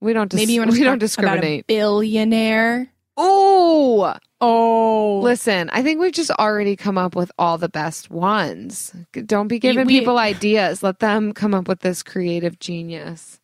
[0.00, 0.30] we don't.
[0.30, 1.42] Dis- maybe you want to we talk don't discriminate.
[1.42, 2.88] About a billionaire.
[3.16, 4.14] Oh,
[4.46, 5.70] Oh, listen!
[5.70, 8.94] I think we've just already come up with all the best ones.
[9.24, 10.82] Don't be giving we- people ideas.
[10.82, 13.40] Let them come up with this creative genius.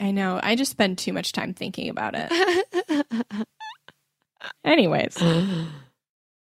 [0.00, 0.40] I know.
[0.42, 3.16] I just spend too much time thinking about it.
[4.64, 5.16] Anyways,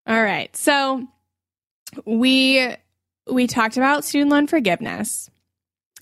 [0.08, 0.54] All right.
[0.56, 1.06] So
[2.04, 2.74] we
[3.30, 5.30] we talked about student loan forgiveness,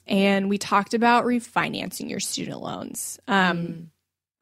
[0.06, 3.18] and we talked about refinancing your student loans.
[3.26, 3.90] Um,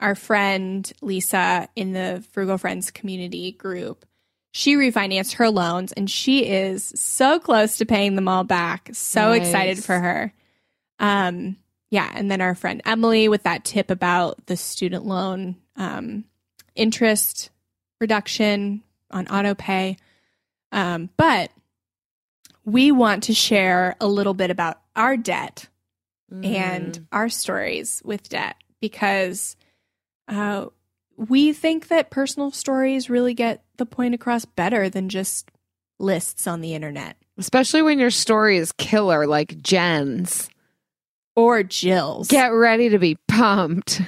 [0.00, 4.04] Our friend Lisa in the Frugal Friends community group,
[4.52, 8.90] she refinanced her loans, and she is so close to paying them all back.
[8.92, 9.46] So Nice.
[9.46, 10.34] excited for her.
[10.98, 11.56] Um,
[11.90, 16.24] yeah, and then our friend Emily with that tip about the student loan um,
[16.74, 17.50] interest
[18.00, 18.82] reduction
[19.14, 19.96] on auto pay.
[20.72, 21.50] Um, but
[22.66, 25.68] we want to share a little bit about our debt
[26.42, 29.56] and our stories with debt because
[30.26, 30.66] uh,
[31.16, 35.50] we think that personal stories really get the point across better than just
[36.00, 40.48] lists on the internet Especially when your story is killer like Jen's.
[41.34, 42.28] or Jill's.
[42.28, 44.00] Get ready to be pumped.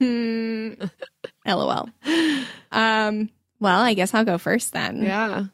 [0.00, 0.74] Hmm.
[1.46, 1.88] LOL.
[2.72, 3.28] Um,
[3.62, 5.04] well, I guess I'll go first then.
[5.04, 5.44] Yeah.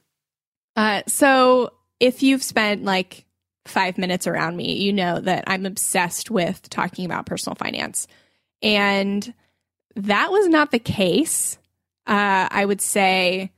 [0.75, 3.27] Uh, so if you've spent like
[3.67, 8.09] five minutes around me, you know that I'm obsessed with talking about personal finance.
[8.63, 9.35] And
[9.95, 11.59] that was not the case.
[12.07, 13.53] Uh, I would say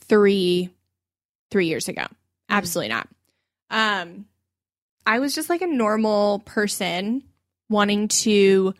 [0.00, 0.70] three,
[1.52, 2.06] three years ago.
[2.48, 3.08] Absolutely not.
[3.70, 4.26] Um,
[5.06, 7.22] I was just like a normal person
[7.68, 8.74] wanting to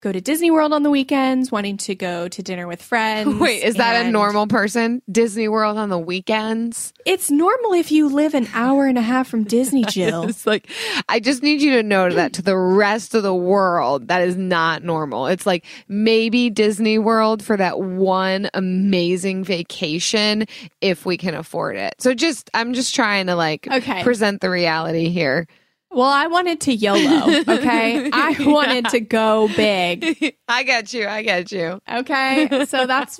[0.00, 3.34] go to Disney World on the weekends, wanting to go to dinner with friends.
[3.40, 5.02] Wait, is that a normal person?
[5.10, 6.92] Disney World on the weekends?
[7.04, 10.28] It's normal if you live an hour and a half from Disney, Jill.
[10.28, 10.70] It's like,
[11.08, 14.36] I just need you to know that to the rest of the world, that is
[14.36, 15.26] not normal.
[15.26, 20.46] It's like maybe Disney World for that one amazing vacation
[20.80, 21.94] if we can afford it.
[21.98, 24.02] So just, I'm just trying to like Okay.
[24.02, 25.46] present the reality here.
[25.90, 28.10] Well, I wanted to YOLO, okay?
[28.12, 31.06] I wanted to go big, I got you.
[31.06, 31.80] I got you.
[31.90, 32.64] okay?
[32.66, 33.18] So that's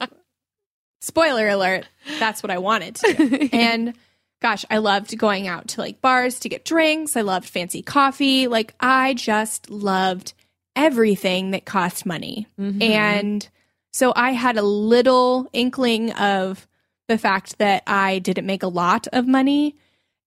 [1.00, 1.86] spoiler alert,
[2.18, 3.12] that's what I wanted to.
[3.14, 3.48] do.
[3.52, 3.94] And
[4.40, 7.16] gosh, I loved going out to like bars to get drinks.
[7.16, 8.46] I loved fancy coffee.
[8.46, 10.34] Like I just loved
[10.76, 12.46] everything that cost money.
[12.58, 12.82] Mm-hmm.
[12.82, 13.48] And
[13.92, 16.66] so I had a little inkling of
[17.08, 19.74] the fact that I didn't make a lot of money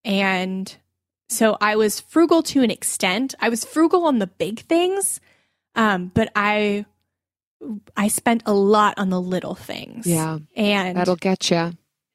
[0.03, 0.75] and
[1.34, 3.36] so I was frugal to an extent.
[3.39, 5.19] I was frugal on the big things,
[5.75, 6.86] um, but I
[7.95, 10.05] I spent a lot on the little things.
[10.05, 10.39] Yeah.
[10.55, 11.71] and That'll get you.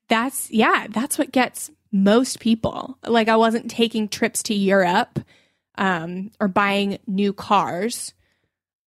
[0.09, 2.99] that's yeah, that's what gets most people.
[3.07, 5.21] Like I wasn't taking trips to Europe
[5.77, 8.13] um, or buying new cars.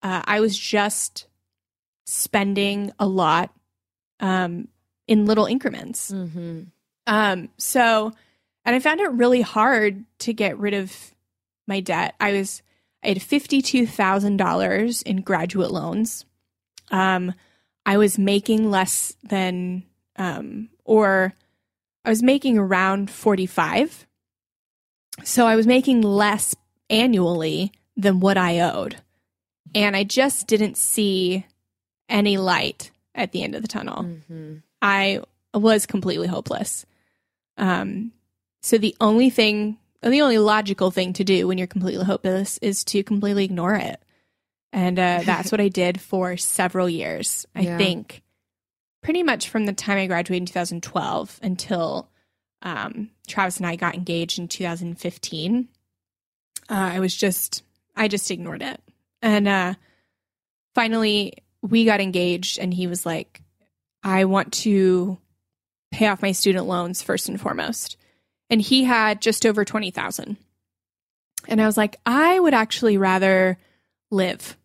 [0.02, 1.26] Uh, I was just
[2.06, 3.52] spending a lot
[4.20, 4.68] um,
[5.08, 6.10] in little increments.
[6.12, 6.62] Mm-hmm.
[7.06, 8.12] Um, so,
[8.64, 11.14] and I found it really hard to get rid of
[11.66, 12.14] my debt.
[12.20, 12.62] I was,
[13.02, 16.24] I had $52,000 in graduate loans.
[16.90, 17.34] Um,
[17.84, 19.84] I was making less than,
[20.16, 21.32] um, or
[22.04, 24.06] I was making around 45.
[25.24, 26.54] So I was making less
[26.88, 28.96] annually than what I owed.
[29.74, 31.46] And I just didn't see
[32.08, 34.04] any light at the end of the tunnel.
[34.04, 34.56] Mm-hmm.
[34.80, 35.22] I
[35.54, 36.86] was completely hopeless.
[37.56, 38.12] Um,
[38.62, 42.84] so the only thing, the only logical thing to do when you're completely hopeless is
[42.84, 44.00] to completely ignore it.
[44.72, 47.46] And uh, that's what I did for several years.
[47.54, 47.78] I Yeah.
[47.78, 48.22] think
[49.02, 52.08] pretty much from the time I graduated in 2012 until
[52.62, 55.68] um, Travis and I got engaged in 2015.
[56.70, 57.64] Uh, I was just,
[57.96, 58.80] I just ignored it.
[59.20, 59.74] And uh,
[60.74, 63.40] finally, we got engaged, and he was like,
[64.02, 65.18] I want to
[65.92, 67.96] pay off my student loans first and foremost.
[68.52, 70.36] And he had just over 20,000.
[71.48, 73.56] And I was like, I would actually rather
[74.10, 74.58] live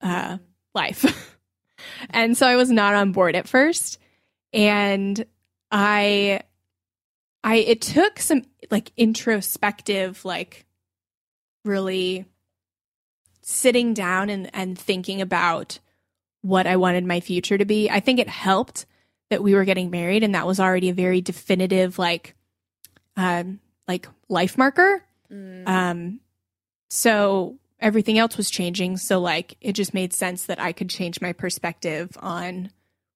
[0.00, 0.38] uh,
[0.74, 1.36] life.
[2.10, 3.98] and so I was not on board at first.
[4.54, 5.26] And
[5.70, 6.40] I,
[7.44, 10.64] I, it took some like introspective, like
[11.66, 12.24] really
[13.42, 15.80] sitting down and, and thinking about
[16.40, 17.90] what I wanted my future to be.
[17.90, 18.86] I think it helped
[19.28, 22.34] that we were getting married and that was already a very definitive, like,
[23.16, 25.04] um, like life marker.
[25.66, 26.20] Um,
[26.90, 28.96] so everything else was changing.
[28.96, 32.70] So like it just made sense that I could change my perspective on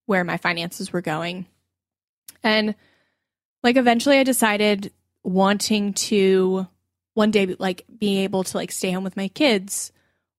[0.07, 1.47] where my finances were going.
[2.43, 2.75] And
[3.63, 4.93] like eventually I decided
[5.23, 6.67] wanting to
[7.15, 9.93] one day like being able to like stay home with my kids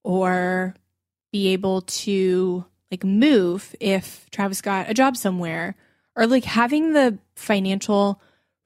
[0.04, 0.74] or
[1.32, 5.74] be able to like move if Travis got a job somewhere
[6.16, 8.20] or like having the financial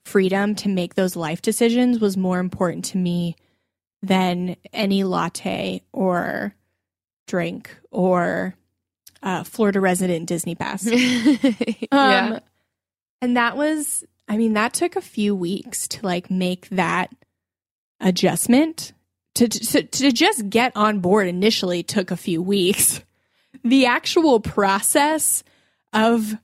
[0.04, 3.36] freedom to make those life decisions was more important to me
[4.02, 6.54] than any latte or
[7.26, 8.54] drink or
[9.22, 10.84] uh, Florida resident Disney pass.
[10.90, 11.86] yeah.
[11.92, 12.40] Um,
[13.20, 17.14] and that was, I mean, that took a few weeks to like make that
[18.00, 18.92] adjustment.
[19.36, 23.00] To, to, to just get on board initially took a few weeks.
[23.64, 25.44] The actual process
[25.92, 26.34] of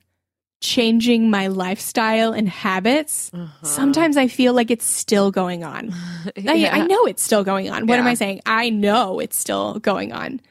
[0.61, 3.31] changing my lifestyle and habits,
[3.63, 5.93] sometimes I feel like it's still going on.
[6.37, 6.75] I, Yeah.
[6.75, 7.87] I know it's still going on.
[7.87, 8.41] What am I saying?
[8.45, 10.41] I know it's still going on.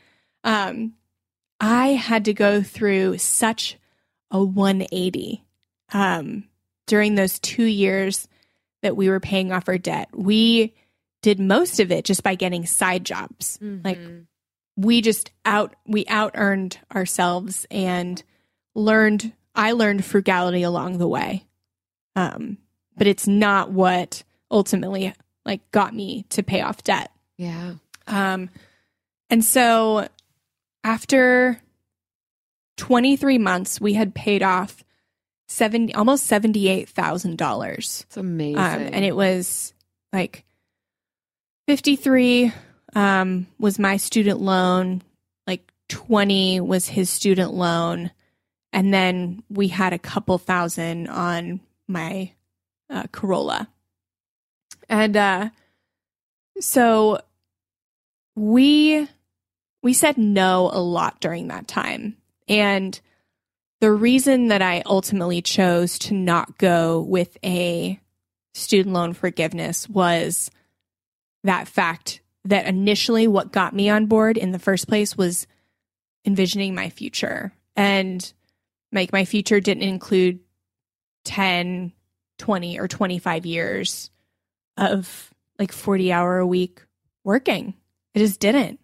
[0.45, 0.95] Um,
[1.61, 3.77] I had to go through such
[4.31, 5.45] a 180
[5.93, 6.45] um,
[6.87, 8.29] during those two years
[8.83, 10.09] that we were paying off our debt.
[10.15, 10.75] We
[11.23, 13.59] did most of it just by getting side jobs.
[13.85, 13.99] Like
[14.77, 18.23] we just out we out earned ourselves and
[18.75, 19.33] learned.
[19.59, 21.45] I learned frugality along the way,
[22.15, 22.59] um,
[22.97, 25.13] but it's not what ultimately
[25.45, 27.11] like got me to pay off debt.
[27.37, 27.75] yeah.
[28.07, 28.49] Um,
[29.29, 30.09] and so
[30.83, 31.61] after
[32.79, 34.83] 23 months, we had paid off
[35.49, 37.79] 70, almost $78,000.
[37.79, 38.57] It's amazing.
[38.57, 39.75] Um, and it was
[40.13, 40.45] like
[41.67, 42.53] 53
[42.95, 45.03] um, was my student loan,
[45.47, 48.11] like 20 was his student loan.
[48.73, 52.33] And then we had a couple thousand on my
[52.91, 53.69] uh, Corolla.
[54.89, 55.51] And uh,
[56.61, 57.21] so
[58.37, 59.09] we
[59.83, 62.17] we said no a lot during that time.
[62.49, 62.99] And
[63.81, 68.01] the reason that I ultimately chose to not go with a
[68.55, 70.51] student loan forgiveness was
[71.45, 75.47] that fact that initially what got me on board in the first place was
[76.25, 77.53] envisioning my future.
[77.77, 78.33] And
[78.93, 80.41] like my future didn't include
[81.25, 81.93] 10,
[82.39, 84.11] 20, or 25 years
[84.77, 86.83] of like 40 hour a week
[87.25, 87.75] working.
[88.15, 88.81] It just didn't.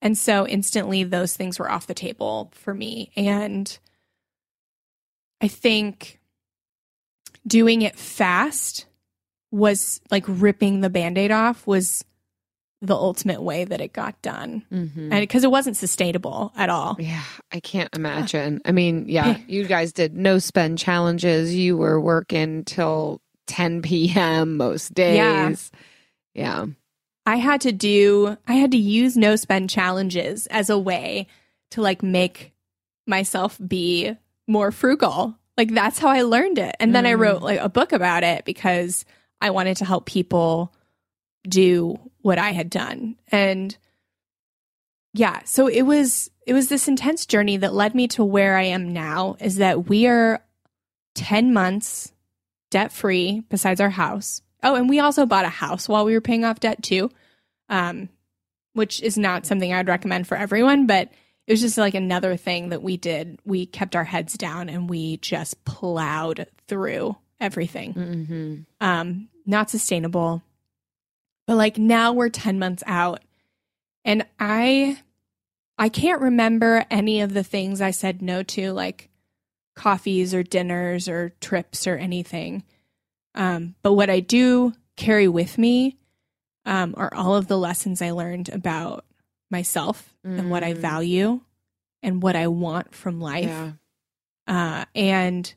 [0.00, 3.10] And so instantly those things were off the table for me.
[3.16, 3.76] And
[5.40, 6.20] I think
[7.46, 8.86] doing it fast
[9.50, 12.04] was like ripping the band aid off was
[12.86, 14.62] the ultimate way that it got done.
[14.72, 15.08] Mhm.
[15.10, 16.96] And because it wasn't sustainable at all.
[16.98, 17.22] Yeah,
[17.52, 18.60] I can't imagine.
[18.64, 21.54] I mean, yeah, you guys did no spend challenges.
[21.54, 24.56] You were working till 10 p.m.
[24.56, 25.70] most days.
[26.34, 26.66] Yeah.
[27.26, 31.26] I had to do I had to use no spend challenges as a way
[31.70, 32.52] to like make
[33.06, 34.14] myself be
[34.46, 35.34] more frugal.
[35.56, 36.76] Like that's how I learned it.
[36.80, 39.04] And then I wrote like a book about it because
[39.40, 40.73] I wanted to help people
[41.48, 43.16] do what I had done.
[43.28, 43.76] And
[45.12, 48.64] yeah, so it was it was this intense journey that led me to where I
[48.64, 50.44] am now is that we are
[51.14, 52.12] 10 months
[52.70, 54.42] debt free besides our house.
[54.62, 57.10] Oh, and we also bought a house while we were paying off debt too.
[57.68, 58.08] Um
[58.72, 61.08] which is not something I'd recommend for everyone, but
[61.46, 63.38] it was just like another thing that we did.
[63.44, 67.94] We kept our heads down and we just plowed through everything.
[67.94, 68.54] Mm-hmm.
[68.80, 70.42] Um not sustainable.
[71.46, 73.20] But like now we're 10 months out
[74.04, 74.98] and I
[75.76, 79.10] I can't remember any of the things I said no to like
[79.74, 82.62] coffees or dinners or trips or anything.
[83.34, 85.98] Um, but what I do carry with me
[86.64, 89.04] um, are all of the lessons I learned about
[89.50, 90.38] myself mm.
[90.38, 90.78] and what I mm.
[90.78, 91.40] value
[92.02, 93.46] and what I want from life.
[93.46, 93.72] Yeah.
[94.46, 95.52] Uh, and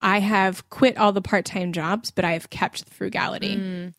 [0.00, 3.56] I have quit all the part time jobs, but I have kept the frugality.
[3.56, 3.94] Mm.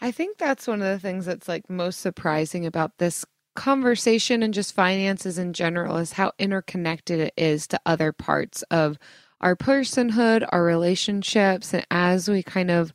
[0.00, 3.24] I think that's one of the things that's like most surprising about this
[3.54, 8.98] conversation and just finances in general is how interconnected it is to other parts of
[9.40, 11.74] our personhood, our relationships.
[11.74, 12.92] And as we kind of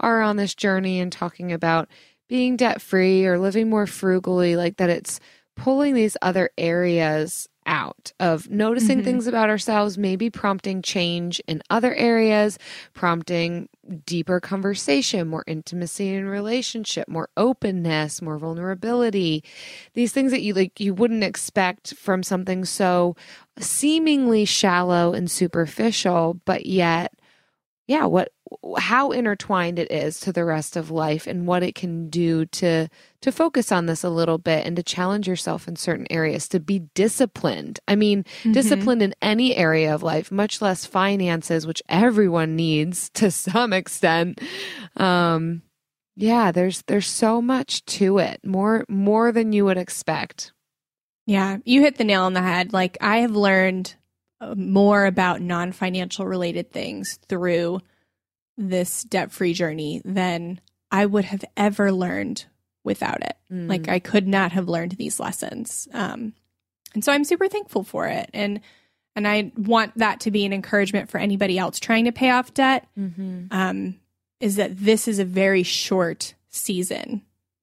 [0.00, 1.88] are on this journey and talking about
[2.28, 5.20] being debt free or living more frugally, like that it's
[5.56, 9.04] pulling these other areas out of noticing mm-hmm.
[9.04, 12.58] things about ourselves, maybe prompting change in other areas,
[12.92, 13.68] prompting
[14.06, 19.44] deeper conversation, more intimacy in relationship, more openness, more vulnerability.
[19.94, 23.16] These things that you like you wouldn't expect from something so
[23.58, 27.12] seemingly shallow and superficial, but yet
[27.86, 28.32] yeah, what
[28.78, 32.88] how intertwined it is to the rest of life and what it can do to
[33.20, 36.60] to focus on this a little bit and to challenge yourself in certain areas to
[36.60, 37.80] be disciplined.
[37.86, 38.52] I mean mm-hmm.
[38.52, 44.40] disciplined in any area of life much less finances which everyone needs to some extent.
[44.96, 45.62] Um
[46.16, 50.52] yeah there's there's so much to it more more than you would expect.
[51.26, 52.72] Yeah you hit the nail on the head.
[52.72, 53.94] Like i have learned
[54.56, 57.80] more about non-financial related things through
[58.56, 60.60] this debt free journey than
[60.90, 62.44] I would have ever learned
[62.84, 63.36] without it.
[63.50, 63.68] Mm.
[63.68, 65.88] Like I could not have learned these lessons.
[65.92, 66.34] Um,
[66.94, 68.30] and so I'm super thankful for it.
[68.32, 68.60] And
[69.16, 72.52] and I want that to be an encouragement for anybody else trying to pay off
[72.52, 72.86] debt.
[72.98, 73.46] Mm-hmm.
[73.50, 74.00] Um,
[74.40, 77.22] is that this is a very short season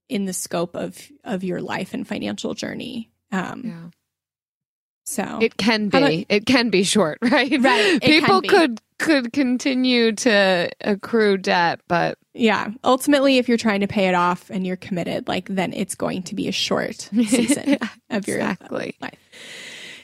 [0.10, 3.12] in the scope of of your life and financial journey.
[3.32, 3.90] Um, yeah.
[5.12, 6.26] So it can be.
[6.30, 7.52] It can be short, right?
[7.60, 8.02] Right.
[8.02, 14.08] People could could continue to accrue debt, but yeah, ultimately, if you're trying to pay
[14.08, 17.78] it off and you're committed, like then it's going to be a short season
[18.10, 18.96] of your exactly.
[19.02, 19.20] life.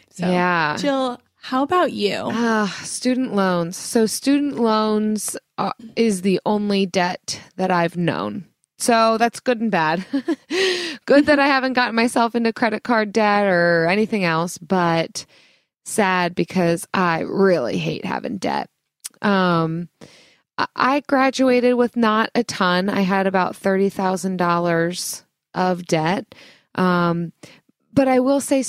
[0.10, 2.16] So, yeah, Jill, how about you?
[2.16, 3.78] Uh, student loans.
[3.78, 8.47] So student loans uh, is the only debt that I've known.
[8.78, 10.06] So that's good and bad.
[11.06, 15.26] good that I haven't gotten myself into credit card debt or anything else, but
[15.84, 18.70] sad because I really hate having debt.
[19.22, 19.90] Um,
[20.76, 22.90] I graduated with not a ton.
[22.90, 25.24] I had about $30,000
[25.54, 26.36] of debt.
[26.76, 27.32] Um,
[27.94, 28.64] but I will say,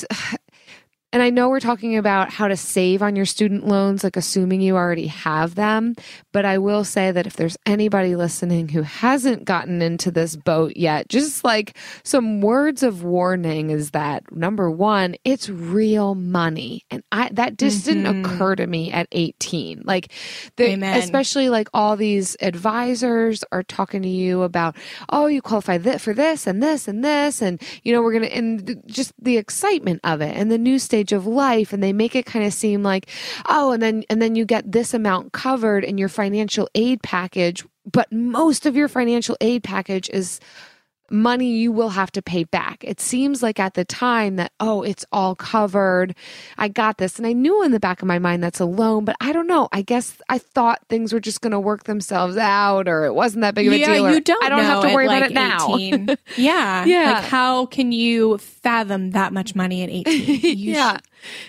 [1.11, 4.61] and I know we're talking about how to save on your student loans, like assuming
[4.61, 5.95] you already have them.
[6.33, 10.77] But I will say that if there's anybody listening who hasn't gotten into this boat
[10.77, 16.85] yet, just like some words of warning is that number one, it's real money.
[16.91, 18.03] And I, that just mm-hmm.
[18.03, 19.85] didn't occur to me at 18.
[19.87, 20.13] Like,
[20.57, 24.77] the, especially like all these advisors are talking to you about,
[25.09, 27.41] oh, you qualify th- for this and this and this.
[27.41, 30.79] And, you know, we're going to, and just the excitement of it and the new
[30.79, 33.09] state stage of life and they make it kind of seem like
[33.47, 37.65] oh and then and then you get this amount covered in your financial aid package.
[37.91, 40.41] But most of your financial aid package is
[41.11, 42.85] money you will have to pay back.
[42.85, 46.15] It seems like at the time that, oh, it's all covered.
[46.57, 47.19] I got this.
[47.19, 49.47] And I knew in the back of my mind that's a loan, but I don't
[49.47, 49.69] know.
[49.73, 53.43] I guess I thought things were just going to work themselves out or it wasn't
[53.43, 54.11] that big of a yeah, deal.
[54.13, 56.17] You don't I don't have to worry like about it now.
[56.37, 56.85] yeah.
[56.85, 57.13] Yeah.
[57.13, 60.39] Like how can you fathom that much money at 18?
[60.59, 60.99] You yeah.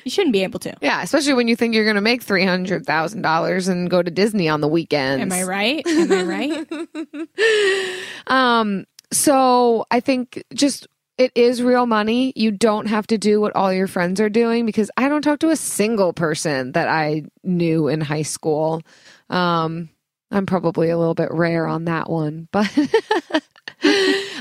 [0.04, 0.76] You shouldn't be able to.
[0.82, 4.02] Yeah, especially when you think you're going to make three hundred thousand dollars and go
[4.02, 5.22] to Disney on the weekends.
[5.22, 5.88] Am I right?
[5.88, 7.98] Am I right?
[8.28, 10.88] um, so I think just
[11.18, 12.32] it is real money.
[12.36, 15.40] You don't have to do what all your friends are doing because I don't talk
[15.40, 18.82] to a single person that I knew in high school.
[19.30, 19.90] Um,
[20.32, 22.72] I'm probably a little bit rare on that one, but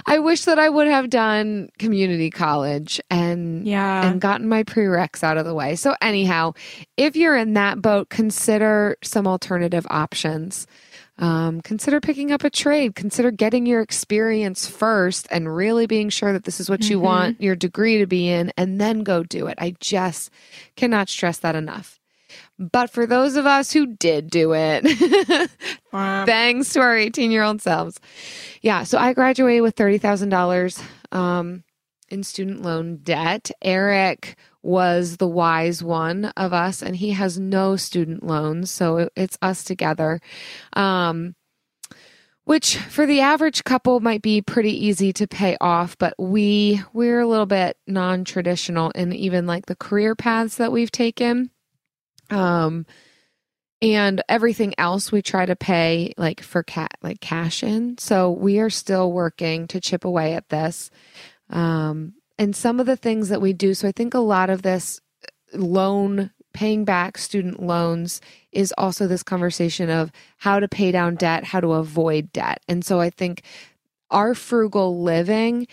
[0.06, 4.08] I wish that I would have done community college and yeah.
[4.08, 5.74] and gotten my prereqs out of the way.
[5.76, 6.52] So anyhow,
[6.96, 10.66] if you're in that boat, consider some alternative options.
[11.18, 12.94] Um, consider picking up a trade.
[12.94, 17.06] Consider getting your experience first and really being sure that this is what you mm-hmm.
[17.06, 19.58] want your degree to be in, and then go do it.
[19.58, 20.30] I just
[20.76, 21.98] cannot stress that enough.
[22.58, 25.50] But for those of us who did do it,
[25.92, 27.98] thanks to our 18 year old selves.
[28.62, 30.82] Yeah, so I graduated with $30,000
[31.16, 31.64] um,
[32.08, 33.50] in student loan debt.
[33.62, 34.36] Eric
[34.68, 39.64] was the wise one of us, and he has no student loans, so it's us
[39.64, 40.20] together.
[40.74, 41.34] Um,
[42.48, 47.20] which for the average couple might be pretty easy to pay off but we we're
[47.20, 51.50] a little bit non-traditional in even like the career paths that we've taken.
[52.30, 52.86] Um
[53.82, 57.98] and everything else we try to pay like for cat like cash in.
[57.98, 60.90] So we are still working to chip away at this.
[61.50, 64.62] Um and some of the things that we do so i think a lot of
[64.62, 65.00] this
[65.54, 68.20] loan paying back student loans
[68.50, 72.60] is also this conversation of how to pay down debt, how to avoid debt.
[72.66, 73.42] And so I think
[74.10, 75.68] our frugal living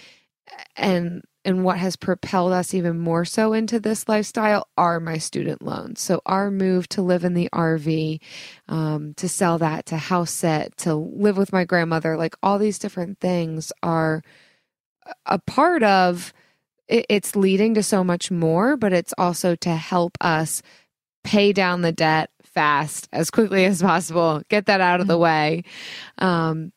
[0.75, 5.61] and and what has propelled us even more so into this lifestyle are my student
[5.61, 6.01] loans.
[6.01, 8.19] So our move to live in the RV,
[8.67, 12.79] um, to sell that, to house it, to live with my grandmother, like all these
[12.79, 14.23] different things are
[15.27, 16.33] a part of
[16.87, 20.61] it's leading to so much more, but it's also to help us
[21.23, 25.21] pay down the debt fast as quickly as possible, get that out of the mm-hmm.
[25.23, 25.63] way.
[26.19, 26.71] Um,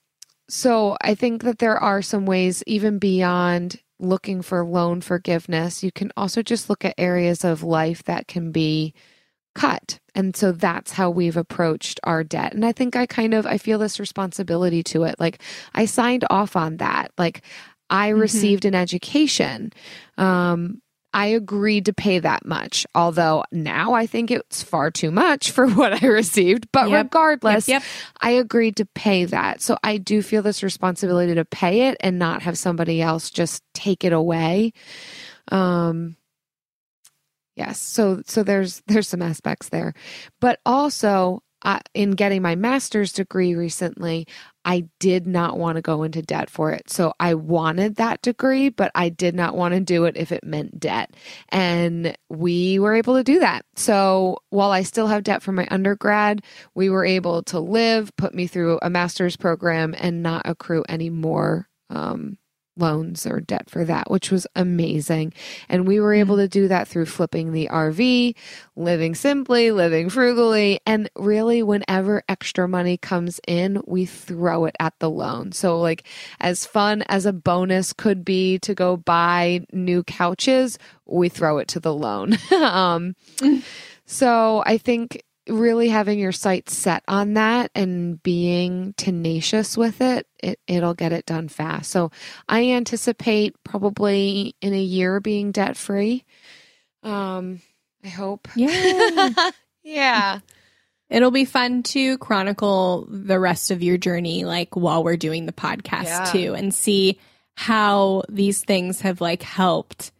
[0.48, 5.92] so I think that there are some ways, even beyond looking for loan forgiveness, you
[5.92, 8.94] can also just look at areas of life that can be
[9.54, 9.98] cut.
[10.14, 12.54] And so that's how we've approached our debt.
[12.54, 15.16] And I think I kind of I feel this responsibility to it.
[15.18, 15.42] Like
[15.74, 17.10] I signed off on that.
[17.18, 17.42] Like
[17.90, 18.20] I mm-hmm.
[18.20, 19.72] received an education.
[20.16, 20.82] Um,
[21.14, 25.66] I agreed to pay that much, although now I think it's far too much for
[25.74, 26.68] what I received.
[26.72, 27.04] But yep.
[27.04, 27.90] regardless, yep, yep.
[28.20, 29.62] I agreed to pay that.
[29.62, 33.62] So I do feel this responsibility to pay it and not have somebody else just
[33.74, 34.72] take it away.
[35.50, 36.16] Um,
[37.56, 39.92] yes so so there's there's some aspects there
[40.40, 44.26] but also uh, in getting my master's degree recently,
[44.68, 46.90] I did not want to go into debt for it.
[46.90, 50.44] So I wanted that degree, but I did not want to do it if it
[50.44, 51.14] meant debt.
[51.48, 53.64] And we were able to do that.
[53.76, 56.42] So while I still have debt from my undergrad,
[56.74, 61.08] we were able to live, put me through a master's program, and not accrue any
[61.08, 62.36] more um,
[62.78, 65.32] loans or debt for that, which was amazing.
[65.68, 66.40] And we were able mm.
[66.40, 68.34] to do that through flipping the RV,
[68.76, 74.98] living simply, living frugally, and really whenever extra money comes in, we throw it at
[74.98, 75.52] the loan.
[75.52, 76.04] So like
[76.40, 81.68] as fun as a bonus could be to go buy new couches, we throw it
[81.68, 82.32] to the loan.
[82.52, 83.62] um, mm.
[84.06, 90.26] so I think really having your sights set on that and being tenacious with it,
[90.42, 91.90] it it'll get it done fast.
[91.90, 92.10] So
[92.48, 96.24] I anticipate probably in a year being debt free.
[97.02, 97.60] Um,
[98.04, 98.48] I hope.
[98.54, 99.50] Yeah.
[99.82, 100.40] yeah.
[101.10, 105.52] It'll be fun to chronicle the rest of your journey, like while we're doing the
[105.52, 106.24] podcast yeah.
[106.24, 107.18] too, and see
[107.54, 110.12] how these things have like helped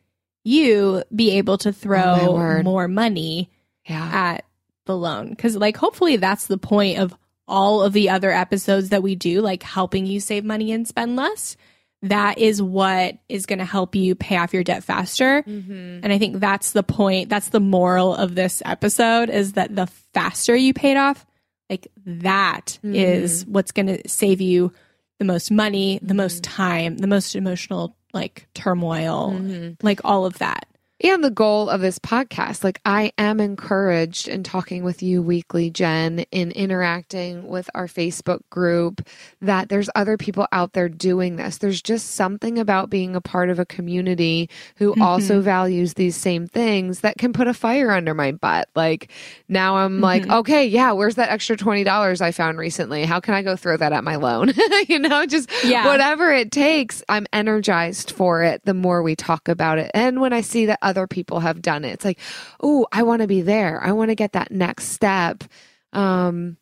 [0.45, 3.51] you be able to throw oh, more money
[3.87, 4.11] yeah.
[4.13, 4.45] at
[4.89, 5.37] the loan.
[5.37, 7.17] Cause like hopefully that's the point of
[7.47, 11.15] all of the other episodes that we do, like helping you save money and spend
[11.15, 11.57] less.
[12.03, 15.43] That is what is going to help you pay off your debt faster.
[15.43, 16.01] Mm-hmm.
[16.03, 17.29] And I think that's the point.
[17.29, 21.27] That's the moral of this episode is that the faster you paid off,
[21.69, 22.95] like that mm-hmm.
[22.95, 24.73] is what's going to save you
[25.19, 26.55] the most money, the most mm-hmm.
[26.55, 29.75] time, the most emotional like turmoil, mm-hmm.
[29.85, 30.69] like all of that
[31.01, 32.65] and the goal of this podcast.
[32.65, 38.41] Like, I am encouraged in talking with you weekly, Jen, in interacting with our Facebook
[38.51, 39.07] group,
[39.41, 41.59] that there's other people out there doing this.
[41.59, 45.03] There's just something about being a part of a community who mm-hmm.
[45.03, 48.69] also values these same things that can put a fire under my butt.
[48.75, 49.11] Like,
[49.49, 50.03] now I'm mm-hmm.
[50.03, 53.05] like, okay, yeah, where's that extra $20 I found recently?
[53.05, 54.53] How can I go throw that at my loan?
[54.89, 55.87] you know, just yeah.
[55.87, 57.05] whatever it takes.
[57.09, 59.91] I'm energized for it the more we talk about it.
[59.95, 61.93] And when I see that other people have done it.
[61.93, 62.19] It's like,
[62.63, 63.83] oh, I want to be there.
[63.83, 65.45] I want to get that next step.
[65.93, 66.57] Um,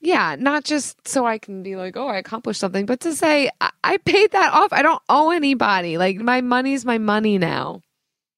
[0.00, 3.50] yeah, not just so I can be like, oh, I accomplished something, but to say,
[3.60, 4.72] I, I paid that off.
[4.72, 5.96] I don't owe anybody.
[5.96, 7.82] Like, my money's my money now.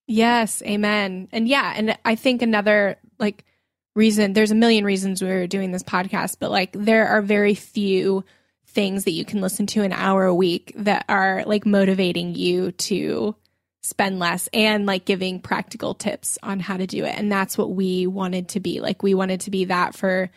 [0.06, 1.28] Yes, amen.
[1.32, 3.44] And yeah, and I think another like
[3.96, 7.54] reason, there's a million reasons we are doing this podcast, but like there are very
[7.54, 8.24] few
[8.66, 12.72] things that you can listen to an hour a week that are like motivating you
[12.72, 13.34] to
[13.84, 17.14] spend less and like giving practical tips on how to do it.
[17.18, 18.80] And that's what we wanted to be.
[18.80, 20.30] Like we wanted to be that for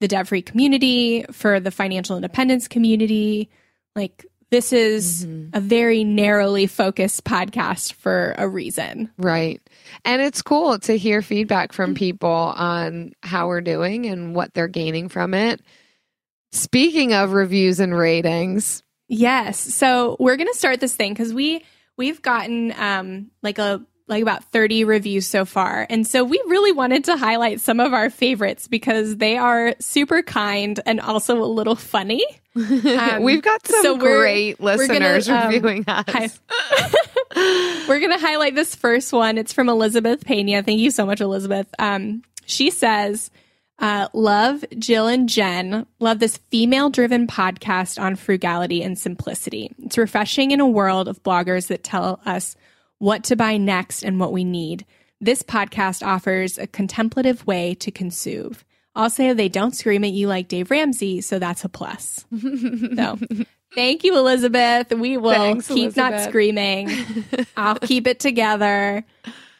[0.00, 3.50] the debt free community, for the financial independence community.
[3.94, 5.56] Like this is mm-hmm.
[5.56, 9.10] a very narrowly focused podcast for a reason.
[9.16, 9.62] Right.
[10.04, 14.66] And it's cool to hear feedback from people on how we're doing and what they're
[14.66, 15.60] gaining from it.
[16.50, 18.82] Speaking of reviews and ratings.
[19.06, 19.58] Yes.
[19.58, 21.62] So we're going to start this thing because we
[21.98, 25.86] we've gotten um, like a like about 30 reviews so far.
[25.90, 30.22] And so we really wanted to highlight some of our favorites because they are super
[30.22, 32.24] kind and also a little funny.
[32.58, 36.04] Um, We've got some so we're- great we're gonna, listeners um, reviewing us.
[36.08, 39.38] hi- We're going to highlight this first one.
[39.38, 40.62] It's from Elizabeth Pena.
[40.64, 41.68] Thank you so much, Elizabeth.
[41.78, 43.30] Um, she says,
[43.78, 45.86] uh, Love Jill and Jen.
[46.00, 49.70] Love this female driven podcast on frugality and simplicity.
[49.84, 52.56] It's refreshing in a world of bloggers that tell us
[52.98, 54.84] what to buy next and what we need.
[55.20, 58.56] This podcast offers a contemplative way to consume.
[58.94, 62.24] Also, they don't scream at you like Dave Ramsey, so that's a plus.
[62.40, 63.18] so,
[63.74, 64.90] thank you, Elizabeth.
[64.92, 66.90] We will Thanks, keep not screaming.
[67.56, 69.04] I'll keep it together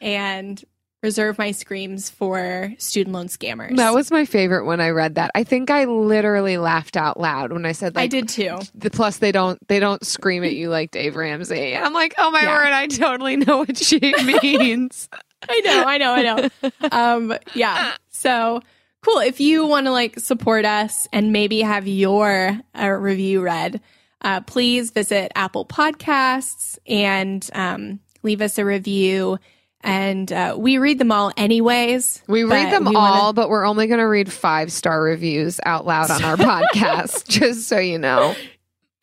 [0.00, 0.62] and
[1.02, 3.76] reserve my screams for student loan scammers.
[3.76, 5.30] That was my favorite when I read that.
[5.34, 8.58] I think I literally laughed out loud when I said like I did too.
[8.74, 11.76] the plus they don't they don't scream at you like Dave Ramsey.
[11.76, 12.48] I'm like, oh my Yeah.
[12.58, 13.98] word, I totally know what she
[14.42, 15.08] means.
[15.48, 16.70] I know, I know, I know.
[16.90, 17.94] Um, yeah.
[18.10, 18.60] So
[19.02, 19.18] cool.
[19.18, 23.80] If you want to like support us and maybe have your uh, review read,
[24.22, 29.38] uh, please visit Apple Podcasts and um, leave us a review.
[29.82, 32.22] And uh, we read them all anyways.
[32.26, 35.60] We read them we all, wanna- but we're only going to read five star reviews
[35.64, 38.34] out loud on our podcast, just so you know.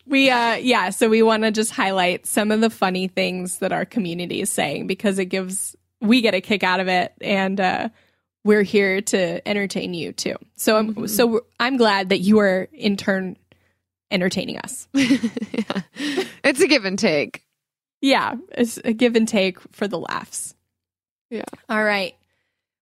[0.08, 3.72] We uh yeah, so we want to just highlight some of the funny things that
[3.72, 7.58] our community is saying because it gives we get a kick out of it and
[7.60, 7.88] uh
[8.44, 10.36] we're here to entertain you too.
[10.54, 13.36] So I'm so we're- I'm glad that you are in turn
[14.12, 14.86] entertaining us.
[14.94, 15.82] Yeah.
[16.44, 17.42] It's a give and take.
[18.00, 20.54] Yeah, it's a give and take for the laughs.
[21.30, 21.44] Yeah.
[21.68, 22.14] All right.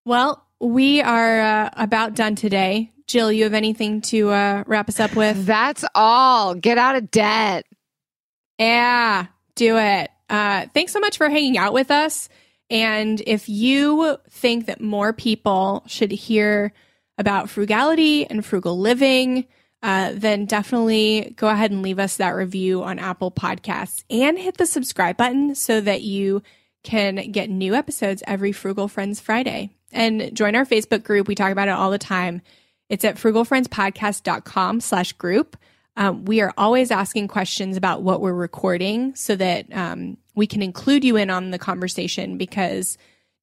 [0.04, 2.90] Well, we are uh, about done today.
[3.06, 5.44] Jill, you have anything to uh, wrap us up with?
[5.44, 6.54] That's all.
[6.54, 7.66] Get out of debt.
[8.58, 9.26] Yeah,
[9.56, 10.10] do it.
[10.28, 12.28] Uh, thanks so much for hanging out with us.
[12.70, 16.72] And if you think that more people should hear
[17.18, 19.46] about frugality and frugal living,
[19.82, 24.56] uh, then definitely go ahead and leave us that review on Apple Podcasts and hit
[24.56, 26.42] the subscribe button so that you
[26.84, 29.70] can get new episodes every Frugal Friends Friday.
[29.90, 31.26] And join our Facebook group.
[31.26, 32.42] We talk about it all the time.
[32.88, 35.56] It's at frugalfriendspodcast.com slash group.
[35.96, 40.62] Um, we are always asking questions about what we're recording so that um, we can
[40.62, 42.98] include you in on the conversation because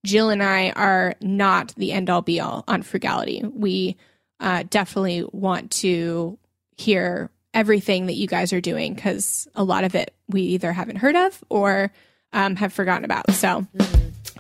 [0.06, 3.44] Jill and I are not the end all be all on frugality.
[3.44, 3.98] We
[4.40, 6.38] uh, definitely want to
[6.78, 10.98] hear everything that you guys are doing because a lot of it we either haven't
[10.98, 11.92] heard of or
[12.34, 13.32] um, have forgotten about.
[13.32, 13.66] So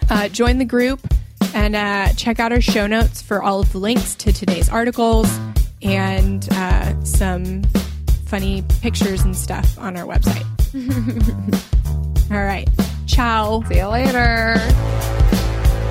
[0.09, 0.99] uh, join the group
[1.53, 5.29] and uh, check out our show notes for all of the links to today's articles
[5.81, 7.63] and uh, some
[8.25, 10.45] funny pictures and stuff on our website.
[12.31, 12.69] all right.
[13.07, 13.61] Ciao.
[13.67, 14.55] See you later.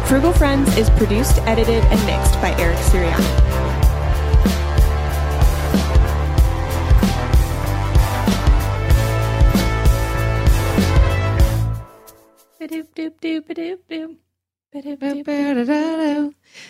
[0.06, 3.49] Frugal Friends is produced, edited, and mixed by Eric Sirianni.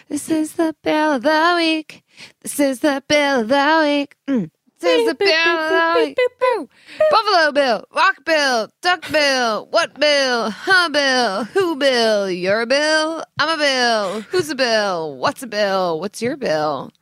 [0.09, 2.05] This is the bill of the week.
[2.43, 4.17] This is the bill of the week.
[4.29, 4.51] Mm.
[4.79, 6.17] This is the bill of the week.
[7.11, 13.59] Buffalo Bill, Rock Bill, Duck Bill, What Bill, Huh Bill, Who Bill, Your Bill, I'm
[13.59, 16.93] a Bill, Who's a Bill, What's a Bill, What's your bill?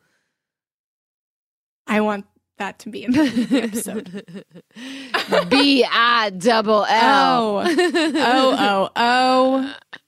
[1.87, 2.25] I want
[2.59, 4.45] that to be in the episode.
[5.51, 7.59] B I double L.
[7.59, 9.75] Oh, oh, oh, oh.